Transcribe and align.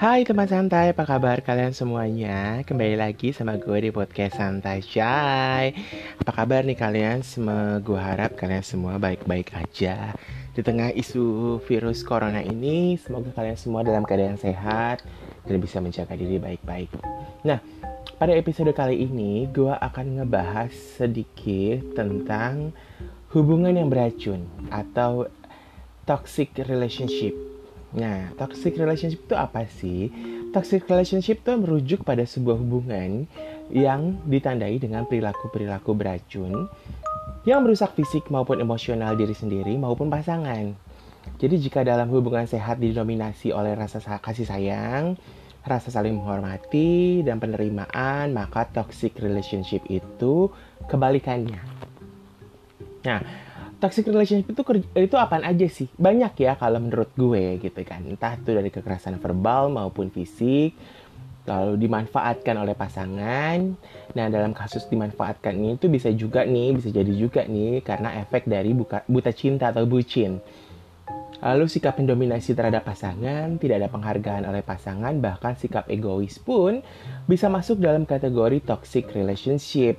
Hai 0.00 0.24
teman 0.24 0.48
santai, 0.48 0.96
apa 0.96 1.04
kabar 1.04 1.44
kalian 1.44 1.76
semuanya? 1.76 2.64
Kembali 2.64 2.96
lagi 2.96 3.36
sama 3.36 3.60
gue 3.60 3.84
di 3.84 3.92
podcast 3.92 4.40
Santai 4.40 4.80
Shy 4.80 5.76
Apa 6.16 6.32
kabar 6.40 6.64
nih 6.64 6.72
kalian? 6.72 7.20
Semoga 7.20 7.84
gue 7.84 8.00
harap 8.00 8.32
kalian 8.32 8.64
semua 8.64 8.96
baik-baik 8.96 9.52
aja 9.52 10.16
Di 10.56 10.64
tengah 10.64 10.88
isu 10.96 11.60
virus 11.68 12.00
corona 12.00 12.40
ini 12.40 12.96
Semoga 12.96 13.28
kalian 13.36 13.60
semua 13.60 13.84
dalam 13.84 14.08
keadaan 14.08 14.40
sehat 14.40 15.04
Dan 15.44 15.60
bisa 15.60 15.84
menjaga 15.84 16.16
diri 16.16 16.40
baik-baik 16.40 16.88
Nah, 17.44 17.60
pada 18.16 18.32
episode 18.32 18.72
kali 18.72 19.04
ini 19.04 19.52
Gue 19.52 19.76
akan 19.76 20.16
ngebahas 20.16 20.72
sedikit 20.96 21.92
tentang 21.92 22.72
Hubungan 23.36 23.76
yang 23.76 23.92
beracun 23.92 24.48
Atau 24.72 25.28
toxic 26.08 26.56
relationship 26.56 27.49
Nah, 27.90 28.30
toxic 28.38 28.78
relationship 28.78 29.26
itu 29.26 29.34
apa 29.34 29.66
sih? 29.66 30.10
Toxic 30.54 30.86
relationship 30.86 31.42
itu 31.42 31.52
merujuk 31.58 32.06
pada 32.06 32.22
sebuah 32.22 32.58
hubungan 32.58 33.26
yang 33.70 34.18
ditandai 34.26 34.78
dengan 34.78 35.06
perilaku-perilaku 35.06 35.90
beracun 35.94 36.70
yang 37.48 37.64
merusak 37.64 37.96
fisik 37.96 38.28
maupun 38.28 38.60
emosional 38.60 39.16
diri 39.16 39.32
sendiri 39.32 39.74
maupun 39.74 40.12
pasangan. 40.12 40.76
Jadi 41.40 41.56
jika 41.56 41.80
dalam 41.80 42.12
hubungan 42.12 42.44
sehat 42.44 42.78
didominasi 42.78 43.50
oleh 43.50 43.72
rasa 43.72 44.00
kasih 44.20 44.44
sayang, 44.44 45.16
rasa 45.64 45.92
saling 45.92 46.16
menghormati, 46.16 47.20
dan 47.24 47.40
penerimaan, 47.40 48.32
maka 48.32 48.68
toxic 48.68 49.16
relationship 49.20 49.84
itu 49.88 50.48
kebalikannya. 50.88 51.60
Nah, 53.04 53.20
toxic 53.80 54.04
relationship 54.06 54.52
itu 54.52 54.62
itu 54.94 55.16
apaan 55.16 55.42
aja 55.42 55.66
sih? 55.66 55.88
Banyak 55.96 56.36
ya 56.36 56.54
kalau 56.60 56.78
menurut 56.78 57.10
gue 57.16 57.58
gitu 57.58 57.80
kan. 57.82 58.04
Entah 58.04 58.36
itu 58.36 58.52
dari 58.52 58.68
kekerasan 58.68 59.16
verbal 59.16 59.72
maupun 59.72 60.12
fisik, 60.12 60.76
lalu 61.48 61.80
dimanfaatkan 61.80 62.54
oleh 62.60 62.76
pasangan. 62.76 63.58
Nah, 64.12 64.26
dalam 64.28 64.52
kasus 64.52 64.84
dimanfaatkan 64.86 65.56
ini 65.56 65.80
itu 65.80 65.88
bisa 65.88 66.12
juga 66.12 66.44
nih, 66.44 66.76
bisa 66.76 66.92
jadi 66.92 67.12
juga 67.16 67.48
nih 67.48 67.80
karena 67.80 68.20
efek 68.20 68.44
dari 68.44 68.76
buka, 68.76 69.02
buta 69.08 69.32
cinta 69.32 69.72
atau 69.72 69.88
bucin. 69.88 70.38
Lalu 71.40 71.72
sikap 71.72 71.96
mendominasi 71.96 72.52
terhadap 72.52 72.84
pasangan, 72.84 73.56
tidak 73.56 73.80
ada 73.80 73.88
penghargaan 73.88 74.44
oleh 74.44 74.60
pasangan, 74.60 75.16
bahkan 75.24 75.56
sikap 75.56 75.88
egois 75.88 76.36
pun 76.36 76.84
bisa 77.24 77.48
masuk 77.48 77.80
dalam 77.80 78.04
kategori 78.04 78.60
toxic 78.60 79.08
relationship. 79.16 79.96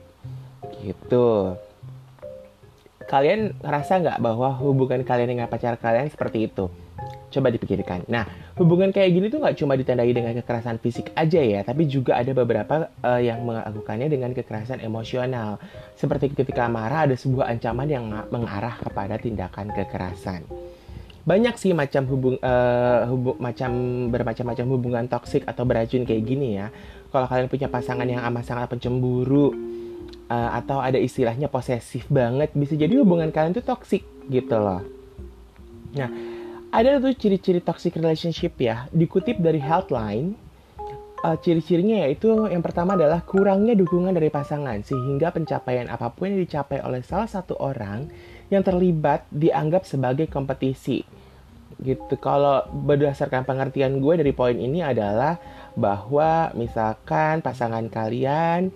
Gitu 0.86 1.58
kalian 3.07 3.57
ngerasa 3.61 4.02
nggak 4.02 4.17
bahwa 4.21 4.53
hubungan 4.59 5.02
kalian 5.02 5.38
dengan 5.38 5.47
pacar 5.47 5.77
kalian 5.77 6.09
seperti 6.09 6.49
itu? 6.49 6.69
Coba 7.31 7.47
dipikirkan. 7.47 8.03
Nah, 8.11 8.27
hubungan 8.59 8.91
kayak 8.91 9.07
gini 9.16 9.31
tuh 9.31 9.39
nggak 9.39 9.55
cuma 9.55 9.80
ditandai 9.80 10.11
dengan 10.11 10.35
kekerasan 10.35 10.83
fisik 10.83 11.16
aja 11.16 11.39
ya, 11.39 11.63
tapi 11.63 11.88
juga 11.88 12.19
ada 12.19 12.35
beberapa 12.35 12.91
uh, 12.99 13.22
yang 13.23 13.47
melakukannya 13.47 14.11
dengan 14.11 14.35
kekerasan 14.35 14.83
emosional. 14.83 15.55
Seperti 15.95 16.35
ketika 16.35 16.67
marah 16.67 17.07
ada 17.07 17.16
sebuah 17.16 17.47
ancaman 17.55 17.88
yang 17.88 18.05
mengarah 18.27 18.75
kepada 18.83 19.16
tindakan 19.16 19.72
kekerasan. 19.72 20.44
Banyak 21.22 21.55
sih 21.55 21.72
macam 21.72 22.03
hubung 22.09 22.35
uh, 22.41 23.07
hubung 23.07 23.38
macam 23.39 23.72
bermacam-macam 24.11 24.66
hubungan 24.73 25.05
toksik 25.07 25.45
atau 25.47 25.63
beracun 25.63 26.03
kayak 26.03 26.23
gini 26.27 26.59
ya. 26.59 26.67
Kalau 27.13 27.31
kalian 27.31 27.47
punya 27.47 27.72
pasangan 27.72 28.07
yang 28.09 28.25
amat 28.27 28.44
sangat 28.44 28.67
pencemburu, 28.72 29.53
uh, 30.32 30.50
atau 30.56 30.80
ada 30.80 30.96
istilahnya 30.96 31.52
posesif 31.52 32.08
banget 32.08 32.56
bisa 32.56 32.80
jadi 32.80 33.04
hubungan 33.04 33.28
kalian 33.36 33.52
tuh 33.52 33.68
toxic 33.68 34.08
gitu 34.32 34.56
loh. 34.56 34.80
Nah 35.92 36.10
ada 36.72 37.04
tuh 37.04 37.12
ciri-ciri 37.12 37.60
toxic 37.60 38.00
relationship 38.00 38.56
ya 38.56 38.88
dikutip 38.96 39.44
dari 39.44 39.59
Healthline. 39.59 40.40
Uh, 41.22 41.38
ciri-cirinya 41.38 42.02
yaitu 42.09 42.34
yang 42.50 42.66
pertama 42.66 42.97
adalah 42.97 43.22
kurangnya 43.22 43.78
dukungan 43.78 44.09
dari 44.09 44.34
pasangan 44.34 44.81
sehingga 44.81 45.30
pencapaian 45.30 45.86
apa 45.86 46.09
pun 46.09 46.34
yang 46.34 46.41
dicapai 46.41 46.81
oleh 46.81 47.06
salah 47.06 47.30
satu 47.30 47.62
orang 47.62 48.09
yang 48.50 48.66
terlibat 48.66 49.30
dianggap 49.30 49.86
sebagai 49.86 50.25
kompetisi. 50.25 51.06
Gitu 51.78 52.18
kalau 52.18 52.66
berdasarkan 52.74 53.46
pengertian 53.46 54.02
gue 54.02 54.18
dari 54.18 54.34
poin 54.34 54.58
ini 54.58 54.81
adalah 54.81 55.38
bahwa 55.78 56.50
misalkan 56.58 57.46
pasangan 57.46 57.86
kalian 57.94 58.74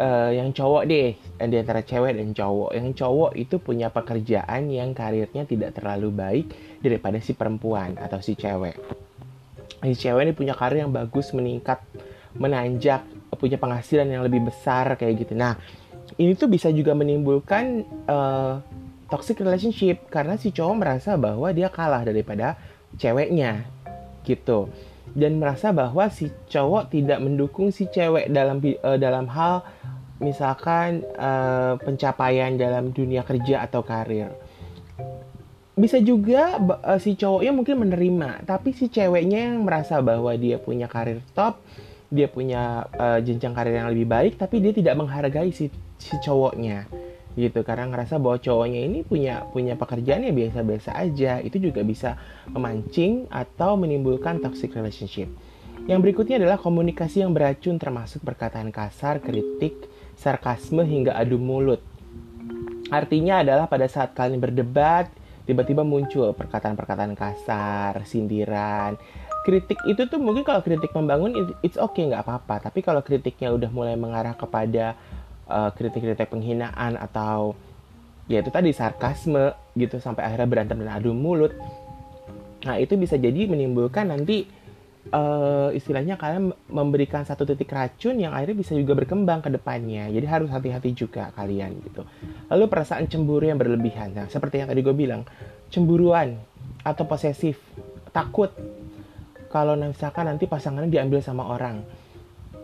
uh, 0.00 0.32
yang 0.32 0.56
cowok 0.56 0.82
deh. 0.88 1.12
Di 1.20 1.56
antara 1.60 1.84
cewek 1.84 2.16
dan 2.16 2.32
cowok. 2.32 2.70
Yang 2.72 2.88
cowok 3.04 3.32
itu 3.36 3.56
punya 3.60 3.92
pekerjaan 3.92 4.72
yang 4.72 4.96
karirnya 4.96 5.44
tidak 5.44 5.76
terlalu 5.76 6.08
baik 6.08 6.46
daripada 6.80 7.20
si 7.20 7.36
perempuan 7.36 8.00
atau 8.00 8.18
si 8.24 8.32
cewek. 8.32 8.80
Si 9.84 9.94
cewek 9.94 10.22
ini 10.24 10.32
punya 10.32 10.56
karir 10.56 10.88
yang 10.88 10.92
bagus 10.92 11.36
meningkat 11.36 11.84
menanjak 12.36 13.04
punya 13.36 13.56
penghasilan 13.56 14.06
yang 14.08 14.22
lebih 14.24 14.48
besar 14.48 14.96
kayak 14.96 15.24
gitu. 15.24 15.32
Nah 15.36 15.56
ini 16.20 16.36
tuh 16.36 16.48
bisa 16.48 16.68
juga 16.72 16.92
menimbulkan 16.96 17.84
uh, 18.08 18.60
toxic 19.12 19.40
relationship. 19.40 20.08
Karena 20.08 20.40
si 20.40 20.52
cowok 20.52 20.74
merasa 20.76 21.16
bahwa 21.20 21.48
dia 21.52 21.68
kalah 21.68 22.04
daripada 22.04 22.56
ceweknya 22.96 23.64
gitu 24.24 24.68
dan 25.14 25.42
merasa 25.42 25.74
bahwa 25.74 26.06
si 26.12 26.30
cowok 26.50 26.94
tidak 26.94 27.18
mendukung 27.18 27.74
si 27.74 27.90
cewek 27.90 28.30
dalam 28.30 28.62
uh, 28.62 28.98
dalam 28.98 29.26
hal 29.30 29.66
misalkan 30.20 31.02
uh, 31.16 31.80
pencapaian 31.80 32.54
dalam 32.54 32.92
dunia 32.92 33.24
kerja 33.24 33.64
atau 33.64 33.80
karir. 33.80 34.30
Bisa 35.74 35.96
juga 35.98 36.60
uh, 36.60 37.00
si 37.00 37.16
cowoknya 37.16 37.52
mungkin 37.56 37.76
menerima, 37.88 38.44
tapi 38.44 38.76
si 38.76 38.92
ceweknya 38.92 39.48
yang 39.48 39.64
merasa 39.64 40.04
bahwa 40.04 40.30
dia 40.36 40.60
punya 40.60 40.84
karir 40.86 41.24
top, 41.32 41.64
dia 42.12 42.28
punya 42.28 42.84
uh, 43.00 43.16
jenjang 43.24 43.56
karir 43.56 43.80
yang 43.80 43.88
lebih 43.88 44.04
baik, 44.04 44.32
tapi 44.36 44.60
dia 44.60 44.76
tidak 44.76 45.00
menghargai 45.00 45.50
si 45.56 45.72
si 45.96 46.14
cowoknya 46.20 46.84
gitu. 47.40 47.64
Karena 47.64 47.88
ngerasa 47.88 48.20
bahwa 48.20 48.36
cowoknya 48.36 48.80
ini 48.84 49.00
punya 49.00 49.48
punya 49.48 49.80
pekerjaan 49.80 50.28
yang 50.28 50.36
biasa-biasa 50.36 50.92
aja. 51.00 51.40
Itu 51.40 51.56
juga 51.56 51.80
bisa 51.80 52.20
memancing 52.52 53.32
atau 53.32 53.80
menimbulkan 53.80 54.44
toxic 54.44 54.76
relationship. 54.76 55.32
Yang 55.88 56.00
berikutnya 56.04 56.36
adalah 56.36 56.60
komunikasi 56.60 57.24
yang 57.24 57.32
beracun 57.32 57.80
termasuk 57.80 58.20
perkataan 58.20 58.68
kasar 58.68 59.24
kritik 59.24 59.88
sarkasme 60.12 60.84
hingga 60.84 61.16
adu 61.16 61.40
mulut. 61.40 61.80
Artinya 62.92 63.40
adalah 63.40 63.64
pada 63.70 63.88
saat 63.88 64.12
kalian 64.12 64.42
berdebat 64.42 65.08
tiba-tiba 65.48 65.82
muncul 65.82 66.36
perkataan-perkataan 66.36 67.16
kasar 67.16 68.04
sindiran. 68.04 69.00
Kritik 69.40 69.80
itu 69.88 70.04
tuh 70.04 70.20
mungkin 70.20 70.44
kalau 70.44 70.60
kritik 70.60 70.92
membangun 70.92 71.56
it's 71.64 71.80
okay 71.80 72.06
nggak 72.06 72.28
apa-apa. 72.28 72.68
Tapi 72.68 72.84
kalau 72.84 73.00
kritiknya 73.00 73.50
udah 73.50 73.72
mulai 73.72 73.96
mengarah 73.96 74.36
kepada 74.36 75.00
uh, 75.48 75.70
kritik-kritik 75.72 76.28
penghinaan 76.28 76.98
atau 76.98 77.54
ya 78.30 78.42
itu 78.42 78.50
tadi 78.52 78.70
sarkasme 78.70 79.54
gitu 79.74 79.98
sampai 79.98 80.22
akhirnya 80.26 80.48
berantem 80.48 80.78
dan 80.82 80.90
adu 80.90 81.10
mulut. 81.10 81.54
Nah 82.66 82.76
itu 82.76 82.94
bisa 83.00 83.16
jadi 83.16 83.48
menimbulkan 83.48 84.12
nanti 84.12 84.44
uh, 85.10 85.72
istilahnya 85.72 86.20
kalian 86.20 86.52
memberikan 86.68 87.24
satu 87.24 87.48
titik 87.48 87.72
racun 87.72 88.20
yang 88.20 88.36
akhirnya 88.36 88.60
bisa 88.60 88.72
juga 88.76 88.92
berkembang 88.94 89.40
ke 89.40 89.50
depannya. 89.50 90.12
Jadi 90.12 90.26
harus 90.28 90.48
hati-hati 90.52 90.92
juga 90.92 91.32
kalian 91.34 91.80
gitu. 91.88 92.04
Lalu 92.52 92.64
perasaan 92.68 93.08
cemburu 93.08 93.48
yang 93.48 93.58
berlebihan. 93.58 94.12
Nah 94.12 94.26
seperti 94.28 94.62
yang 94.62 94.68
tadi 94.70 94.80
gue 94.84 94.94
bilang 94.94 95.26
cemburuan 95.72 96.36
atau 96.84 97.04
posesif 97.08 97.58
takut. 98.14 98.52
Kalau 99.50 99.74
misalkan 99.74 100.30
nanti 100.30 100.46
pasangannya 100.46 100.86
diambil 100.86 101.18
sama 101.18 101.42
orang 101.50 101.82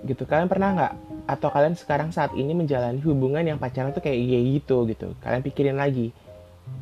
gitu. 0.06 0.24
Kalian 0.24 0.46
pernah 0.46 0.72
nggak? 0.72 0.92
Atau 1.26 1.50
kalian 1.50 1.74
sekarang 1.74 2.14
saat 2.14 2.32
ini 2.38 2.54
menjalani 2.54 3.02
hubungan 3.02 3.42
yang 3.42 3.58
pacaran 3.58 3.90
tuh 3.90 4.00
kayak 4.00 4.16
iya 4.16 4.38
gitu 4.56 4.86
gitu. 4.86 5.12
Kalian 5.20 5.42
pikirin 5.42 5.76
lagi. 5.76 6.14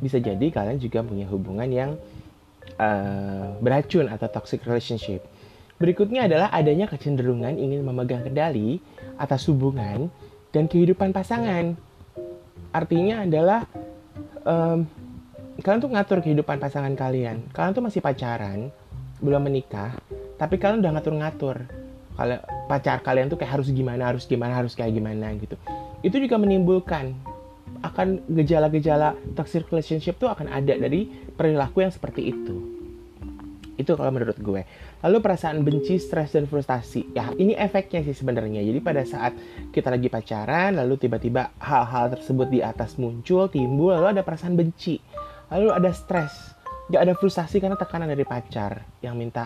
Bisa 0.01 0.21
jadi 0.21 0.45
kalian 0.49 0.77
juga 0.77 1.01
punya 1.01 1.25
hubungan 1.29 1.69
yang 1.69 1.91
uh, 2.77 3.57
beracun 3.59 4.09
atau 4.09 4.29
toxic 4.29 4.61
relationship. 4.63 5.25
Berikutnya 5.75 6.29
adalah 6.29 6.53
adanya 6.55 6.87
kecenderungan 6.87 7.59
ingin 7.59 7.83
memegang 7.83 8.23
kendali 8.23 8.79
atas 9.19 9.49
hubungan 9.51 10.07
dan 10.55 10.71
kehidupan 10.71 11.11
pasangan. 11.11 11.75
Artinya 12.71 13.27
adalah 13.27 13.67
um, 14.47 14.87
kalian 15.59 15.81
tuh 15.83 15.91
ngatur 15.91 16.19
kehidupan 16.23 16.57
pasangan 16.63 16.95
kalian. 16.95 17.43
Kalian 17.51 17.75
tuh 17.75 17.83
masih 17.83 17.99
pacaran 17.99 18.71
belum 19.19 19.47
menikah 19.47 19.95
tapi 20.35 20.59
kalian 20.59 20.83
udah 20.83 20.91
ngatur-ngatur. 20.99 21.57
Kalau 22.15 22.39
pacar 22.65 23.01
kalian 23.05 23.29
tuh 23.29 23.37
kayak 23.37 23.61
harus 23.61 23.69
gimana 23.69 24.09
harus 24.09 24.25
gimana 24.25 24.53
harus 24.57 24.73
kayak 24.73 24.93
gimana 24.93 25.33
gitu. 25.37 25.55
Itu 26.01 26.17
juga 26.17 26.37
menimbulkan 26.41 27.13
akan 27.85 28.25
gejala-gejala 28.33 29.13
toxic 29.37 29.69
relationship 29.69 30.17
tuh 30.17 30.29
akan 30.29 30.49
ada 30.49 30.73
dari 30.73 31.05
perilaku 31.37 31.85
yang 31.85 31.93
seperti 31.93 32.33
itu. 32.33 32.75
Itu 33.75 33.99
kalau 33.99 34.09
menurut 34.09 34.39
gue. 34.39 34.63
Lalu 35.03 35.17
perasaan 35.19 35.61
benci 35.61 35.99
stres 35.99 36.31
dan 36.31 36.47
frustasi. 36.47 37.11
Ya 37.11 37.29
ini 37.35 37.53
efeknya 37.53 38.07
sih 38.07 38.15
sebenarnya. 38.15 38.63
Jadi 38.63 38.79
pada 38.79 39.03
saat 39.03 39.35
kita 39.75 39.91
lagi 39.91 40.07
pacaran 40.07 40.79
lalu 40.79 40.95
tiba-tiba 40.95 41.51
hal-hal 41.59 42.15
tersebut 42.15 42.47
di 42.47 42.63
atas 42.63 42.95
muncul 42.95 43.51
timbul 43.51 43.91
lalu 43.91 44.15
ada 44.15 44.23
perasaan 44.23 44.55
benci. 44.55 44.97
Lalu 45.51 45.75
ada 45.75 45.91
stres. 45.91 46.55
Gak 46.87 47.01
ada 47.01 47.13
frustasi 47.17 47.59
karena 47.59 47.75
tekanan 47.75 48.07
dari 48.07 48.23
pacar. 48.23 48.81
Yang 49.03 49.15
minta 49.19 49.45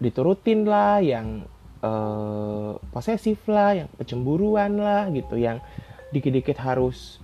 diturutin 0.00 0.64
lah 0.64 1.02
yang 1.02 1.44
uh, 1.84 2.76
posesif 2.92 3.40
lah 3.48 3.84
yang 3.84 3.88
kecemburuan 4.00 4.76
lah 4.80 5.08
gitu 5.12 5.36
yang 5.36 5.60
dikit-dikit 6.10 6.58
harus 6.58 7.22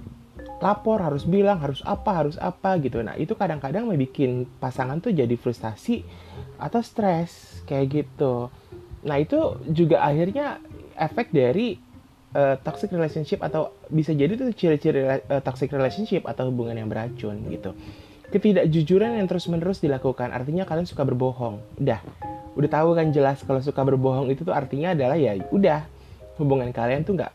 lapor 0.62 1.04
harus 1.04 1.28
bilang 1.28 1.60
harus 1.60 1.84
apa 1.84 2.24
harus 2.24 2.36
apa 2.40 2.80
gitu. 2.80 3.04
Nah 3.04 3.16
itu 3.20 3.36
kadang-kadang 3.36 3.88
membuat 3.88 4.48
pasangan 4.60 5.00
tuh 5.02 5.12
jadi 5.12 5.36
frustasi 5.36 6.04
atau 6.56 6.80
stres 6.80 7.60
kayak 7.68 7.86
gitu. 7.92 8.48
Nah 9.04 9.16
itu 9.20 9.60
juga 9.68 10.00
akhirnya 10.00 10.60
efek 10.96 11.30
dari 11.30 11.76
uh, 12.32 12.56
toxic 12.64 12.88
relationship 12.92 13.44
atau 13.44 13.76
bisa 13.92 14.16
jadi 14.16 14.32
tuh 14.36 14.52
ciri-ciri 14.56 15.04
uh, 15.04 15.42
toxic 15.44 15.68
relationship 15.72 16.24
atau 16.24 16.48
hubungan 16.48 16.76
yang 16.80 16.88
beracun 16.88 17.36
gitu 17.52 17.76
ketidakjujuran 18.34 19.18
yang 19.18 19.26
terus-menerus 19.30 19.78
dilakukan 19.78 20.34
artinya 20.34 20.66
kalian 20.66 20.88
suka 20.88 21.06
berbohong. 21.06 21.62
Udah. 21.78 22.00
Udah 22.56 22.70
tahu 22.72 22.96
kan 22.96 23.12
jelas 23.12 23.44
kalau 23.44 23.60
suka 23.60 23.84
berbohong 23.84 24.32
itu 24.32 24.42
tuh 24.42 24.56
artinya 24.56 24.96
adalah 24.96 25.14
ya 25.14 25.36
udah. 25.52 25.84
Hubungan 26.40 26.68
kalian 26.72 27.04
tuh 27.04 27.16
nggak 27.16 27.32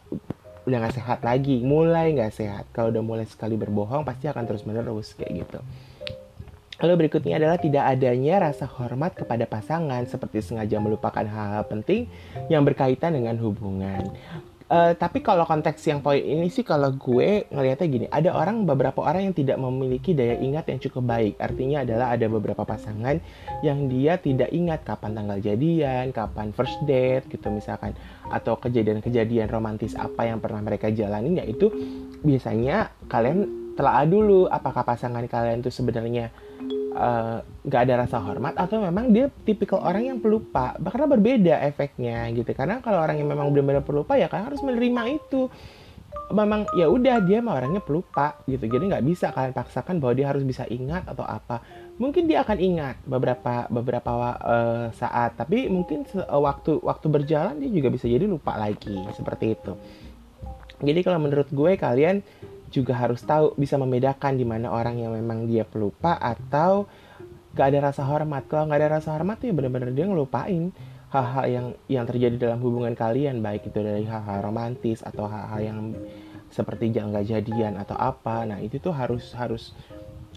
udah 0.68 0.78
nggak 0.82 0.96
sehat 0.98 1.20
lagi. 1.22 1.62
Mulai 1.62 2.14
nggak 2.18 2.34
sehat. 2.34 2.66
Kalau 2.74 2.90
udah 2.90 3.04
mulai 3.06 3.26
sekali 3.30 3.56
berbohong 3.56 4.04
pasti 4.04 4.28
akan 4.28 4.44
terus 4.46 4.66
menerus 4.68 5.14
kayak 5.18 5.46
gitu. 5.46 5.60
Lalu 6.82 7.06
berikutnya 7.06 7.38
adalah 7.38 7.62
tidak 7.62 7.86
adanya 7.86 8.50
rasa 8.50 8.66
hormat 8.66 9.14
kepada 9.14 9.46
pasangan 9.46 10.02
seperti 10.10 10.42
sengaja 10.42 10.82
melupakan 10.82 11.22
hal-hal 11.22 11.62
penting 11.70 12.10
yang 12.50 12.66
berkaitan 12.66 13.14
dengan 13.14 13.38
hubungan. 13.38 14.10
Uh, 14.72 14.96
tapi 14.96 15.20
kalau 15.20 15.44
konteks 15.44 15.84
yang 15.84 16.00
poin 16.00 16.24
ini 16.24 16.48
sih 16.48 16.64
kalau 16.64 16.96
gue 16.96 17.44
ngelihatnya 17.52 17.88
gini, 17.92 18.06
ada 18.08 18.32
orang 18.32 18.64
beberapa 18.64 19.04
orang 19.04 19.28
yang 19.28 19.36
tidak 19.36 19.60
memiliki 19.60 20.16
daya 20.16 20.40
ingat 20.40 20.72
yang 20.72 20.80
cukup 20.80 21.12
baik. 21.12 21.36
Artinya 21.44 21.84
adalah 21.84 22.16
ada 22.16 22.32
beberapa 22.32 22.64
pasangan 22.64 23.20
yang 23.68 23.92
dia 23.92 24.16
tidak 24.16 24.48
ingat 24.56 24.88
kapan 24.88 25.12
tanggal 25.12 25.44
jadian, 25.44 26.16
kapan 26.16 26.56
first 26.56 26.80
date 26.88 27.28
gitu 27.28 27.52
misalkan, 27.52 27.92
atau 28.32 28.56
kejadian-kejadian 28.56 29.52
romantis 29.52 29.92
apa 30.00 30.32
yang 30.32 30.40
pernah 30.40 30.64
mereka 30.64 30.88
jalani, 30.88 31.36
yaitu 31.44 31.68
biasanya 32.24 32.96
kalian 33.12 33.76
telah 33.76 34.08
dulu 34.08 34.48
apakah 34.48 34.88
pasangan 34.88 35.28
kalian 35.28 35.60
itu 35.60 35.72
sebenarnya 35.72 36.32
nggak 37.66 37.82
uh, 37.82 37.86
ada 37.88 37.94
rasa 38.06 38.18
hormat 38.22 38.54
atau 38.54 38.78
memang 38.78 39.10
dia 39.10 39.28
tipikal 39.44 39.82
orang 39.82 40.14
yang 40.14 40.20
pelupa. 40.22 40.78
Karena 40.78 41.08
berbeda 41.10 41.56
efeknya 41.66 42.30
gitu. 42.36 42.54
Karena 42.54 42.78
kalau 42.84 43.02
orang 43.02 43.18
yang 43.18 43.30
memang 43.30 43.50
benar-benar 43.50 43.82
pelupa 43.82 44.14
ya 44.20 44.30
kan 44.30 44.46
harus 44.46 44.62
menerima 44.62 45.02
itu. 45.18 45.50
Memang 46.32 46.64
ya 46.80 46.88
udah 46.88 47.20
dia 47.24 47.44
mah 47.44 47.60
orangnya 47.60 47.84
pelupa 47.84 48.40
gitu. 48.48 48.64
Jadi 48.64 48.88
nggak 48.88 49.04
bisa 49.04 49.36
kalian 49.36 49.52
paksakan 49.52 50.00
bahwa 50.00 50.14
dia 50.16 50.28
harus 50.32 50.44
bisa 50.48 50.64
ingat 50.70 51.04
atau 51.10 51.28
apa. 51.28 51.60
Mungkin 52.00 52.30
dia 52.30 52.46
akan 52.46 52.58
ingat 52.60 52.96
beberapa 53.04 53.68
beberapa 53.68 54.12
uh, 54.40 54.88
saat. 54.96 55.36
Tapi 55.36 55.68
mungkin 55.68 56.08
uh, 56.16 56.40
waktu 56.40 56.80
waktu 56.80 57.08
berjalan 57.12 57.60
dia 57.60 57.72
juga 57.72 57.92
bisa 57.92 58.08
jadi 58.08 58.24
lupa 58.30 58.56
lagi. 58.56 58.96
Seperti 59.12 59.60
itu. 59.60 59.74
Jadi 60.82 61.00
kalau 61.06 61.20
menurut 61.22 61.50
gue 61.54 61.78
kalian 61.78 62.26
juga 62.72 62.96
harus 62.96 63.22
tahu 63.22 63.54
bisa 63.60 63.76
membedakan 63.76 64.40
di 64.40 64.48
mana 64.48 64.72
orang 64.72 64.98
yang 64.98 65.12
memang 65.12 65.46
dia 65.46 65.68
pelupa 65.68 66.16
atau 66.18 66.88
gak 67.52 67.68
ada 67.76 67.92
rasa 67.92 68.08
hormat. 68.08 68.48
Kalau 68.48 68.72
gak 68.72 68.80
ada 68.80 68.98
rasa 68.98 69.14
hormat 69.14 69.44
ya 69.44 69.52
benar-benar 69.52 69.92
dia 69.92 70.08
ngelupain 70.08 70.72
hal-hal 71.12 71.46
yang 71.52 71.68
yang 71.92 72.06
terjadi 72.08 72.40
dalam 72.40 72.64
hubungan 72.64 72.96
kalian, 72.96 73.44
baik 73.44 73.68
itu 73.68 73.84
dari 73.84 74.08
hal-hal 74.08 74.40
romantis 74.40 75.04
atau 75.04 75.28
hal-hal 75.28 75.60
yang 75.60 75.80
seperti 76.48 76.96
jangan 76.96 77.20
gak 77.20 77.28
jadian 77.28 77.76
atau 77.76 78.00
apa. 78.00 78.48
Nah 78.48 78.64
itu 78.64 78.80
tuh 78.80 78.96
harus 78.96 79.36
harus 79.36 79.76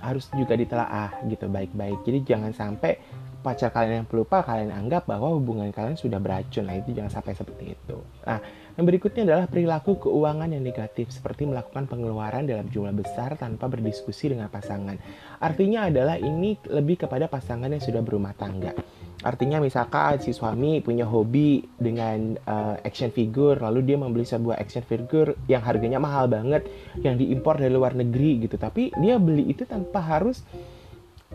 harus 0.02 0.26
juga 0.34 0.58
ditelaah 0.58 1.22
gitu 1.30 1.46
baik-baik. 1.46 2.02
Jadi 2.02 2.18
jangan 2.26 2.50
sampai 2.50 2.98
pacar 3.44 3.68
kalian 3.68 4.02
yang 4.02 4.08
pelupa 4.08 4.40
kalian 4.40 4.72
anggap 4.72 5.04
bahwa 5.04 5.36
hubungan 5.36 5.68
kalian 5.68 6.00
sudah 6.00 6.16
beracun. 6.16 6.64
Nah 6.64 6.80
itu 6.80 6.96
jangan 6.96 7.12
sampai 7.12 7.36
seperti 7.36 7.76
itu. 7.76 8.00
Nah 8.24 8.40
yang 8.74 8.84
berikutnya 8.88 9.22
adalah 9.22 9.46
perilaku 9.46 10.02
keuangan 10.02 10.50
yang 10.50 10.64
negatif 10.64 11.12
seperti 11.12 11.46
melakukan 11.46 11.86
pengeluaran 11.86 12.48
dalam 12.48 12.66
jumlah 12.72 12.90
besar 12.90 13.38
tanpa 13.38 13.70
berdiskusi 13.70 14.32
dengan 14.32 14.48
pasangan. 14.48 14.98
Artinya 15.38 15.92
adalah 15.92 16.16
ini 16.18 16.58
lebih 16.66 17.06
kepada 17.06 17.28
pasangan 17.28 17.70
yang 17.70 17.84
sudah 17.84 18.02
berumah 18.02 18.34
tangga. 18.34 18.74
Artinya 19.22 19.62
misalkan 19.62 20.18
si 20.20 20.34
suami 20.34 20.82
punya 20.82 21.06
hobi 21.06 21.62
dengan 21.78 22.34
uh, 22.44 22.76
action 22.82 23.08
figure 23.14 23.56
lalu 23.62 23.94
dia 23.94 23.96
membeli 23.96 24.26
sebuah 24.26 24.58
action 24.58 24.82
figure 24.82 25.38
yang 25.46 25.62
harganya 25.62 26.02
mahal 26.02 26.26
banget 26.26 26.66
yang 27.00 27.14
diimpor 27.14 27.56
dari 27.56 27.70
luar 27.70 27.94
negeri 27.94 28.42
gitu. 28.42 28.58
Tapi 28.58 28.90
dia 28.98 29.16
beli 29.22 29.54
itu 29.54 29.64
tanpa 29.64 30.02
harus 30.02 30.42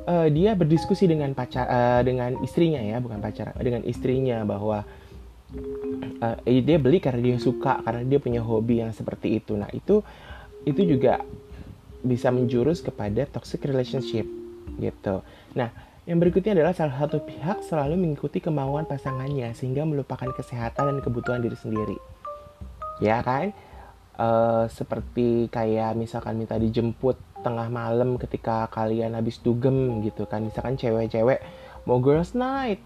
uh, 0.06 0.28
dia 0.30 0.54
berdiskusi 0.54 1.10
dengan 1.10 1.32
pacar 1.34 1.66
uh, 1.66 2.02
dengan 2.06 2.38
istrinya 2.42 2.82
ya, 2.82 2.98
bukan 3.02 3.20
pacar, 3.22 3.56
dengan 3.58 3.82
istrinya 3.86 4.44
bahwa 4.44 4.86
uh, 6.22 6.38
dia 6.46 6.78
beli 6.78 7.02
karena 7.02 7.22
dia 7.34 7.38
suka 7.42 7.82
karena 7.82 8.06
dia 8.06 8.20
punya 8.22 8.42
hobi 8.44 8.82
yang 8.86 8.94
seperti 8.94 9.42
itu. 9.42 9.58
Nah 9.58 9.70
itu 9.74 10.02
itu 10.68 10.82
juga 10.86 11.24
bisa 12.00 12.32
menjurus 12.32 12.80
kepada 12.80 13.28
toxic 13.28 13.64
relationship 13.66 14.28
gitu. 14.80 15.26
Nah 15.58 15.72
yang 16.10 16.18
berikutnya 16.18 16.58
adalah 16.58 16.74
salah 16.74 16.98
satu 16.98 17.22
pihak 17.22 17.62
selalu 17.70 17.94
mengikuti 17.94 18.42
kemauan 18.42 18.90
pasangannya 18.90 19.54
sehingga 19.54 19.86
melupakan 19.86 20.34
kesehatan 20.34 20.90
dan 20.90 20.98
kebutuhan 21.06 21.42
diri 21.44 21.54
sendiri. 21.54 21.98
Ya 22.98 23.22
kan? 23.22 23.54
Uh, 24.20 24.68
seperti 24.68 25.48
kayak 25.48 25.96
misalkan 25.96 26.36
minta 26.36 26.60
dijemput 26.60 27.16
tengah 27.42 27.68
malam 27.72 28.20
ketika 28.20 28.68
kalian 28.72 29.16
habis 29.16 29.40
dugem 29.40 30.04
gitu 30.04 30.28
kan. 30.28 30.44
Misalkan 30.46 30.76
cewek-cewek 30.76 31.40
mau 31.88 32.00
girls 32.00 32.36
night. 32.36 32.82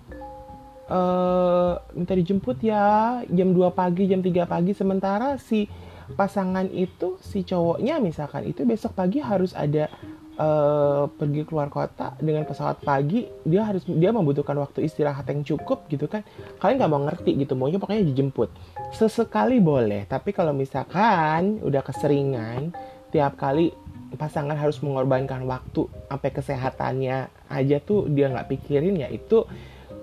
Uh, 0.84 1.80
minta 1.96 2.12
dijemput 2.12 2.60
ya 2.60 3.24
jam 3.32 3.56
2 3.56 3.72
pagi, 3.72 4.06
jam 4.06 4.20
3 4.20 4.46
pagi. 4.46 4.72
Sementara 4.76 5.40
si 5.40 5.66
pasangan 6.14 6.68
itu 6.70 7.16
si 7.24 7.48
cowoknya 7.48 8.04
misalkan 8.04 8.44
itu 8.44 8.68
besok 8.68 8.92
pagi 8.92 9.24
harus 9.24 9.56
ada 9.56 9.88
uh, 10.36 11.08
pergi 11.08 11.48
keluar 11.48 11.72
kota 11.72 12.14
dengan 12.20 12.44
pesawat 12.44 12.84
pagi. 12.84 13.26
Dia 13.48 13.64
harus 13.64 13.88
dia 13.88 14.12
membutuhkan 14.12 14.60
waktu 14.60 14.86
istirahat 14.86 15.26
yang 15.32 15.42
cukup 15.48 15.88
gitu 15.88 16.06
kan. 16.12 16.22
Kalian 16.60 16.84
nggak 16.84 16.92
mau 16.92 17.02
ngerti 17.08 17.32
gitu 17.40 17.56
maunya 17.56 17.80
pokoknya 17.80 18.04
dijemput. 18.04 18.52
Sesekali 18.94 19.58
boleh 19.64 20.06
tapi 20.06 20.36
kalau 20.36 20.52
misalkan 20.52 21.64
udah 21.64 21.82
keseringan 21.82 22.76
tiap 23.14 23.38
kali 23.38 23.70
pasangan 24.16 24.56
harus 24.56 24.80
mengorbankan 24.80 25.44
waktu 25.50 25.90
sampai 26.10 26.30
kesehatannya 26.32 27.18
aja 27.50 27.78
tuh 27.82 28.10
dia 28.10 28.30
nggak 28.30 28.50
pikirin 28.50 28.98
ya 28.98 29.10
itu 29.10 29.46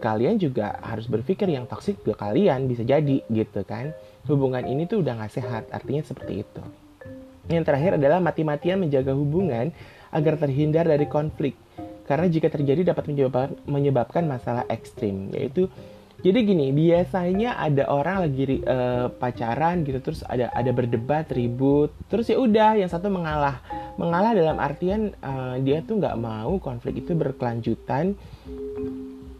kalian 0.00 0.40
juga 0.40 0.80
harus 0.80 1.04
berpikir 1.06 1.46
yang 1.52 1.68
toksik 1.68 2.00
ke 2.00 2.16
kalian 2.16 2.66
bisa 2.66 2.82
jadi 2.82 3.20
gitu 3.28 3.60
kan. 3.68 3.92
Hubungan 4.24 4.64
ini 4.64 4.88
tuh 4.88 5.04
udah 5.04 5.16
gak 5.16 5.32
sehat 5.32 5.68
artinya 5.72 6.04
seperti 6.04 6.44
itu. 6.44 6.62
Yang 7.52 7.64
terakhir 7.68 7.92
adalah 8.00 8.20
mati-matian 8.20 8.80
menjaga 8.80 9.12
hubungan 9.12 9.72
agar 10.12 10.40
terhindar 10.40 10.88
dari 10.88 11.04
konflik 11.04 11.56
karena 12.10 12.26
jika 12.26 12.50
terjadi 12.50 12.90
dapat 12.90 13.06
menyebabkan, 13.06 13.54
menyebabkan 13.70 14.24
masalah 14.26 14.66
ekstrim 14.66 15.30
yaitu 15.30 15.70
jadi 16.20 16.42
gini 16.42 16.74
biasanya 16.74 17.54
ada 17.54 17.86
orang 17.86 18.26
lagi 18.26 18.60
uh, 18.66 19.08
pacaran 19.14 19.86
gitu 19.86 20.02
terus 20.02 20.26
ada 20.26 20.50
ada 20.50 20.74
berdebat 20.74 21.30
ribut 21.30 21.94
terus 22.10 22.26
ya 22.26 22.36
udah 22.42 22.82
yang 22.82 22.90
satu 22.90 23.06
mengalah 23.06 23.62
mengalah 24.00 24.32
dalam 24.32 24.56
artian 24.56 25.12
uh, 25.20 25.60
dia 25.60 25.84
tuh 25.84 26.00
nggak 26.00 26.16
mau 26.16 26.56
konflik 26.56 27.04
itu 27.04 27.12
berkelanjutan 27.12 28.16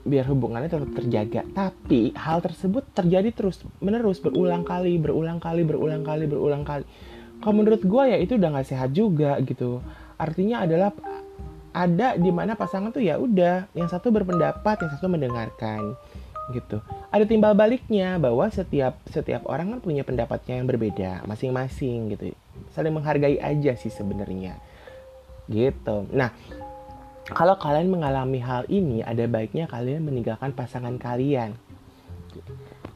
biar 0.05 0.29
hubungannya 0.29 0.69
tetap 0.69 0.93
terjaga. 0.93 1.41
Tapi 1.49 2.13
hal 2.13 2.45
tersebut 2.45 2.85
terjadi 2.93 3.33
terus 3.33 3.65
menerus 3.81 4.21
berulang 4.21 4.69
kali, 4.69 5.01
berulang 5.01 5.41
kali, 5.41 5.65
berulang 5.65 6.05
kali, 6.05 6.25
berulang 6.29 6.65
kali. 6.69 6.85
Kalau 7.41 7.55
menurut 7.57 7.81
gue 7.81 8.03
ya 8.05 8.21
itu 8.21 8.37
udah 8.37 8.61
gak 8.61 8.69
sehat 8.69 8.93
juga 8.93 9.41
gitu. 9.41 9.81
Artinya 10.21 10.69
adalah 10.69 10.93
ada 11.73 12.19
di 12.21 12.29
mana 12.29 12.53
pasangan 12.53 12.93
tuh 12.93 13.01
ya 13.01 13.17
udah 13.17 13.71
yang 13.73 13.89
satu 13.89 14.13
berpendapat, 14.13 14.77
yang 14.85 14.93
satu 14.93 15.09
mendengarkan 15.09 15.97
gitu. 16.53 16.83
Ada 17.15 17.25
timbal 17.25 17.55
baliknya 17.55 18.19
bahwa 18.19 18.51
setiap 18.51 18.99
setiap 19.09 19.47
orang 19.47 19.73
kan 19.73 19.81
punya 19.81 20.03
pendapatnya 20.03 20.59
yang 20.61 20.67
berbeda 20.67 21.25
masing-masing 21.25 22.13
gitu. 22.13 22.35
Saling 22.73 22.95
menghargai 22.95 23.41
aja 23.41 23.73
sih 23.77 23.93
sebenarnya. 23.93 24.57
Gitu. 25.51 26.07
Nah, 26.15 26.31
kalau 27.31 27.55
kalian 27.59 27.91
mengalami 27.91 28.43
hal 28.43 28.67
ini, 28.67 29.07
ada 29.07 29.23
baiknya 29.31 29.71
kalian 29.71 30.03
meninggalkan 30.03 30.51
pasangan 30.51 30.99
kalian. 30.99 31.55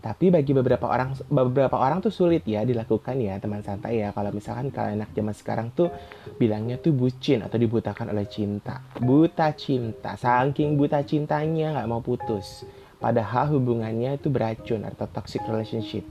Tapi 0.04 0.28
bagi 0.28 0.52
beberapa 0.52 0.84
orang 0.84 1.16
beberapa 1.32 1.80
orang 1.80 2.04
tuh 2.04 2.12
sulit 2.12 2.44
ya 2.44 2.60
dilakukan 2.60 3.16
ya 3.16 3.40
teman 3.40 3.64
santai 3.64 4.04
ya. 4.04 4.12
Kalau 4.12 4.28
misalkan 4.36 4.68
kalian 4.68 5.00
anak 5.00 5.16
zaman 5.16 5.32
sekarang 5.32 5.68
tuh 5.72 5.88
bilangnya 6.36 6.76
tuh 6.76 6.92
bucin 6.92 7.40
atau 7.40 7.56
dibutakan 7.56 8.12
oleh 8.12 8.28
cinta. 8.28 8.84
Buta 9.00 9.56
cinta, 9.56 10.12
saking 10.20 10.76
buta 10.76 11.00
cintanya 11.08 11.80
nggak 11.80 11.88
mau 11.88 12.04
putus. 12.04 12.68
Padahal 13.00 13.56
hubungannya 13.56 14.20
itu 14.20 14.28
beracun 14.28 14.84
atau 14.84 15.08
toxic 15.08 15.40
relationship 15.48 16.04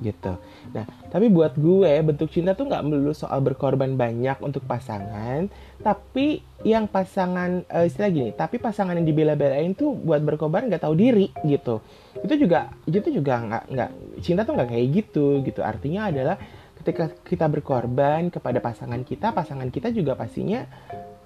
gitu. 0.00 0.36
Nah, 0.72 0.84
tapi 1.12 1.28
buat 1.28 1.56
gue 1.56 1.92
bentuk 2.00 2.32
cinta 2.32 2.56
tuh 2.56 2.68
nggak 2.68 2.84
melulu 2.84 3.12
soal 3.12 3.44
berkorban 3.44 3.96
banyak 3.96 4.40
untuk 4.40 4.64
pasangan, 4.64 5.48
tapi 5.84 6.40
yang 6.64 6.88
pasangan 6.88 7.64
uh, 7.68 7.84
istilah 7.84 8.10
gini, 8.12 8.30
tapi 8.32 8.56
pasangan 8.56 8.96
yang 8.96 9.06
dibela-belain 9.08 9.76
tuh 9.76 9.92
buat 9.92 10.20
berkorban 10.24 10.68
nggak 10.68 10.84
tahu 10.84 10.94
diri 10.96 11.28
gitu. 11.44 11.84
Itu 12.20 12.34
juga 12.36 12.72
itu 12.88 13.08
juga 13.12 13.40
nggak 13.44 13.64
nggak 13.72 13.90
cinta 14.24 14.44
tuh 14.44 14.56
nggak 14.56 14.68
kayak 14.72 14.86
gitu 14.92 15.26
gitu. 15.44 15.60
Artinya 15.60 16.08
adalah 16.08 16.36
ketika 16.80 17.12
kita 17.24 17.44
berkorban 17.48 18.32
kepada 18.32 18.56
pasangan 18.64 19.04
kita, 19.04 19.36
pasangan 19.36 19.68
kita 19.68 19.92
juga 19.92 20.16
pastinya 20.16 20.64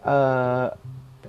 uh, 0.03 0.67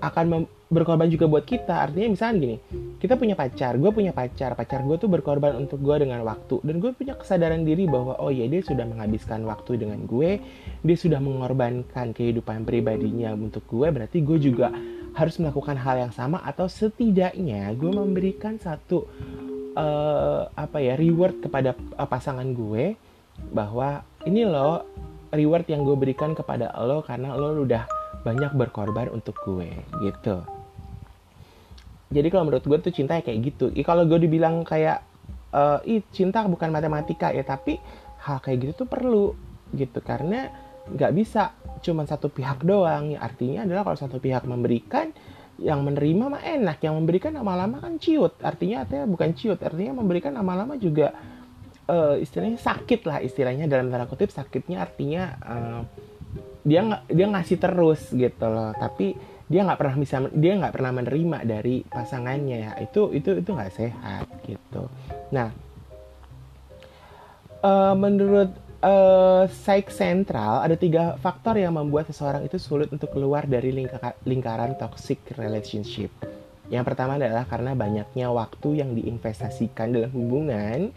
akan 0.10 0.46
berkorban 0.70 1.10
juga 1.10 1.26
buat 1.30 1.46
kita. 1.46 1.90
Artinya 1.90 2.14
misalnya 2.14 2.36
gini 2.42 2.58
kita 3.02 3.20
punya 3.20 3.36
pacar 3.38 3.78
gue 3.78 3.92
punya 3.92 4.12
pacar 4.16 4.58
pacar 4.58 4.82
gue 4.82 4.98
tuh 4.98 5.10
berkorban 5.10 5.56
untuk 5.58 5.82
gue 5.82 5.96
dengan 6.06 6.22
waktu. 6.26 6.62
Dan 6.66 6.82
gue 6.82 6.92
punya 6.94 7.18
kesadaran 7.18 7.66
diri 7.66 7.86
bahwa 7.86 8.18
oh 8.22 8.30
ya 8.34 8.46
dia 8.46 8.62
sudah 8.62 8.86
menghabiskan 8.86 9.46
waktu 9.46 9.82
dengan 9.82 10.04
gue 10.06 10.42
dia 10.86 10.98
sudah 10.98 11.18
mengorbankan 11.18 12.14
kehidupan 12.14 12.64
pribadinya 12.64 13.34
untuk 13.34 13.66
gue 13.66 13.90
berarti 13.90 14.22
gue 14.22 14.38
juga 14.38 14.70
harus 15.16 15.40
melakukan 15.40 15.80
hal 15.80 15.96
yang 16.08 16.14
sama 16.14 16.44
atau 16.44 16.68
setidaknya 16.68 17.72
gue 17.74 17.88
memberikan 17.88 18.60
satu 18.60 19.08
uh, 19.80 20.52
apa 20.54 20.78
ya 20.84 21.00
reward 21.00 21.40
kepada 21.40 21.74
uh, 21.96 22.08
pasangan 22.08 22.46
gue 22.52 23.00
bahwa 23.56 24.04
ini 24.28 24.44
loh 24.44 24.84
reward 25.32 25.68
yang 25.72 25.84
gue 25.84 25.96
berikan 25.96 26.36
kepada 26.36 26.72
lo 26.84 27.04
karena 27.04 27.36
lo 27.36 27.64
udah 27.64 27.88
banyak 28.26 28.58
berkorban 28.58 29.14
untuk 29.14 29.38
gue 29.46 29.70
gitu. 30.02 30.42
Jadi 32.10 32.28
kalau 32.34 32.50
menurut 32.50 32.66
gue 32.66 32.80
tuh 32.90 32.94
cinta 32.94 33.14
ya 33.18 33.22
kayak 33.22 33.40
gitu. 33.54 33.66
Ya, 33.78 33.86
kalau 33.86 34.10
gue 34.10 34.18
dibilang 34.18 34.66
kayak 34.66 35.06
uh, 35.54 35.78
ih 35.86 36.02
cinta 36.10 36.42
bukan 36.50 36.74
matematika 36.74 37.30
ya 37.30 37.46
tapi 37.46 37.78
hal 38.26 38.42
kayak 38.42 38.58
gitu 38.66 38.86
tuh 38.86 38.88
perlu 38.90 39.38
gitu. 39.78 40.02
Karena 40.02 40.50
nggak 40.90 41.12
bisa 41.14 41.54
cuma 41.86 42.10
satu 42.10 42.34
pihak 42.34 42.66
doang. 42.66 43.14
Ya, 43.14 43.22
artinya 43.22 43.70
adalah 43.70 43.86
kalau 43.86 43.98
satu 44.02 44.18
pihak 44.18 44.50
memberikan 44.50 45.14
yang 45.62 45.86
menerima 45.86 46.26
mah 46.30 46.42
enak. 46.42 46.82
Yang 46.82 46.96
memberikan 46.98 47.32
lama-lama 47.38 47.78
kan 47.78 48.02
ciut. 48.02 48.38
Artinya 48.42 48.86
artinya 48.86 49.06
bukan 49.06 49.30
ciut 49.38 49.62
artinya 49.62 50.02
memberikan 50.02 50.34
lama-lama 50.34 50.78
juga 50.82 51.14
uh, 51.90 52.16
istilahnya 52.18 52.58
sakit 52.58 53.02
lah 53.06 53.18
istilahnya 53.22 53.66
dalam 53.70 53.90
tanda 53.90 54.10
kutip 54.10 54.30
sakitnya 54.34 54.86
artinya 54.86 55.24
uh, 55.42 55.82
dia 56.66 56.82
dia 57.06 57.26
ngasih 57.30 57.58
terus 57.62 58.10
gitu 58.12 58.46
loh. 58.50 58.74
Tapi 58.74 59.14
dia 59.46 59.62
nggak 59.62 59.78
pernah 59.78 59.96
bisa 60.02 60.18
dia 60.34 60.58
nggak 60.58 60.74
pernah 60.74 60.92
menerima 60.98 61.38
dari 61.46 61.86
pasangannya 61.86 62.58
ya. 62.58 62.72
Itu 62.82 63.14
itu 63.14 63.38
itu 63.38 63.50
nggak 63.54 63.74
sehat 63.78 64.26
gitu. 64.50 64.90
Nah 65.30 65.54
uh, 67.62 67.94
menurut 67.94 68.52
uh, 68.86 69.46
psych 69.50 69.90
sentral 69.90 70.62
ada 70.62 70.78
tiga 70.78 71.18
faktor 71.22 71.58
yang 71.58 71.78
membuat 71.78 72.10
seseorang 72.10 72.46
itu 72.46 72.62
sulit 72.62 72.90
untuk 72.94 73.10
keluar 73.14 73.50
dari 73.50 73.74
lingka 73.74 74.18
lingkaran 74.26 74.78
toxic 74.78 75.22
relationship. 75.38 76.10
Yang 76.66 76.84
pertama 76.94 77.22
adalah 77.22 77.46
karena 77.46 77.78
banyaknya 77.78 78.34
waktu 78.34 78.82
yang 78.82 78.98
diinvestasikan 78.98 79.94
dalam 79.94 80.10
hubungan 80.10 80.90